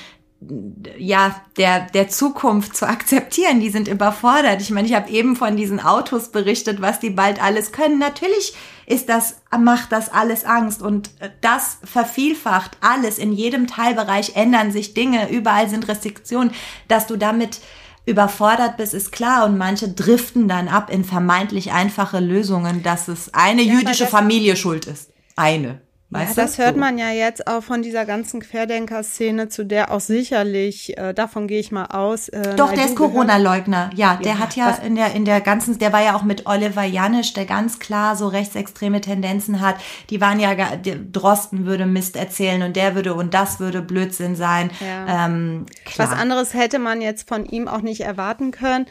[0.98, 3.60] ja, der, der Zukunft zu akzeptieren.
[3.60, 4.60] Die sind überfordert.
[4.60, 7.98] Ich meine, ich habe eben von diesen Autos berichtet, was die bald alles können.
[7.98, 8.54] Natürlich
[8.86, 13.18] ist das, macht das alles Angst und das vervielfacht alles.
[13.18, 15.30] In jedem Teilbereich ändern sich Dinge.
[15.30, 16.52] Überall sind Restriktionen.
[16.88, 17.60] Dass du damit
[18.04, 19.44] überfordert bist, ist klar.
[19.46, 24.56] Und manche driften dann ab in vermeintlich einfache Lösungen, dass es eine ja, jüdische Familie
[24.56, 25.10] schuld ist.
[25.36, 25.80] Eine.
[26.12, 26.62] Weißt ja, das du?
[26.62, 31.46] hört man ja jetzt auch von dieser ganzen Querdenker-Szene, zu der auch sicherlich, äh, davon
[31.48, 32.28] gehe ich mal aus.
[32.28, 33.90] Äh, Doch, der ist Corona-Leugner.
[33.94, 36.46] Ja, der Ja, hat ja in der, in der ganzen, der war ja auch mit
[36.46, 39.76] Oliver Janisch, der ganz klar so rechtsextreme Tendenzen hat.
[40.10, 44.36] Die waren ja, der Drosten würde Mist erzählen und der würde und das würde Blödsinn
[44.36, 44.70] sein.
[44.80, 45.26] Ja.
[45.26, 46.10] Ähm, klar.
[46.10, 48.86] Was anderes hätte man jetzt von ihm auch nicht erwarten können.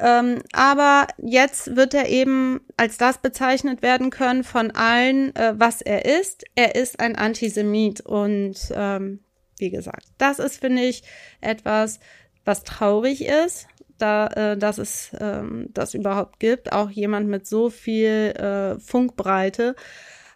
[0.00, 5.82] Ähm, aber jetzt wird er eben als das bezeichnet werden können von allen, äh, was
[5.82, 6.44] er ist.
[6.54, 8.00] Er ist ein Antisemit.
[8.00, 9.20] Und ähm,
[9.58, 11.02] wie gesagt, das ist, finde ich,
[11.40, 12.00] etwas,
[12.44, 13.66] was traurig ist,
[13.98, 16.72] da, äh, dass es ähm, das überhaupt gibt.
[16.72, 19.76] Auch jemand mit so viel äh, Funkbreite.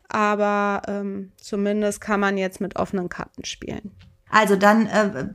[0.09, 3.97] Aber ähm, zumindest kann man jetzt mit offenen Karten spielen.
[4.35, 5.29] Also dann äh,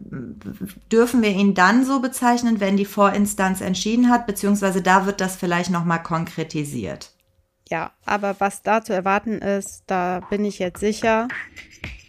[0.91, 5.38] dürfen wir ihn dann so bezeichnen, wenn die Vorinstanz entschieden hat, beziehungsweise da wird das
[5.38, 7.12] vielleicht nochmal konkretisiert.
[7.70, 11.30] Ja, aber was da zu erwarten ist, da bin ich jetzt sicher.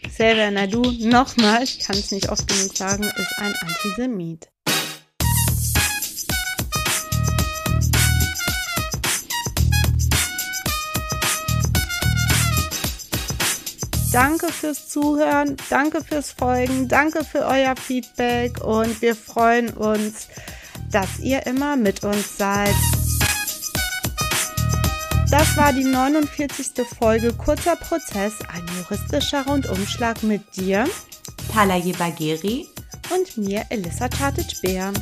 [0.02, 4.49] Xavier Naidu, nochmal, ich kann es nicht oft genug sagen, ist ein Antisemit.
[14.12, 20.26] Danke fürs Zuhören, danke fürs Folgen, danke für euer Feedback und wir freuen uns,
[20.90, 22.74] dass ihr immer mit uns seid.
[25.30, 26.72] Das war die 49.
[26.98, 30.88] Folge Kurzer Prozess, ein juristischer Rundumschlag mit dir
[31.52, 32.66] Palaye Bagheri.
[33.14, 34.92] und mir, Elissa Chartic-Beer.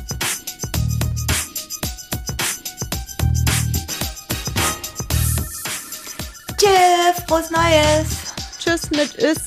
[6.57, 8.28] Tschüss, frohes Neues.
[8.69, 9.37] Tschüss mit Is.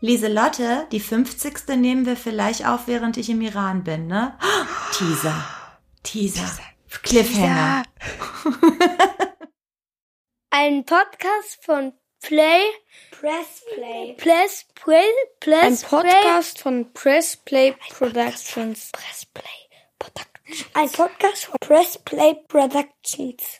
[0.00, 1.66] Lieselotte, die 50.
[1.78, 4.38] nehmen wir vielleicht auf, während ich im Iran bin, ne?
[4.92, 5.44] Teaser.
[6.04, 6.48] Teaser.
[7.02, 7.82] Cliffhanger.
[10.50, 12.62] Ein Podcast von Play
[13.10, 14.14] Press Play.
[14.16, 15.02] Press Play.
[15.40, 18.92] Press Ein Podcast von Press Play Productions.
[18.92, 19.44] Press Play
[19.98, 20.66] Productions.
[20.74, 23.42] Ein Podcast von Press Play Productions.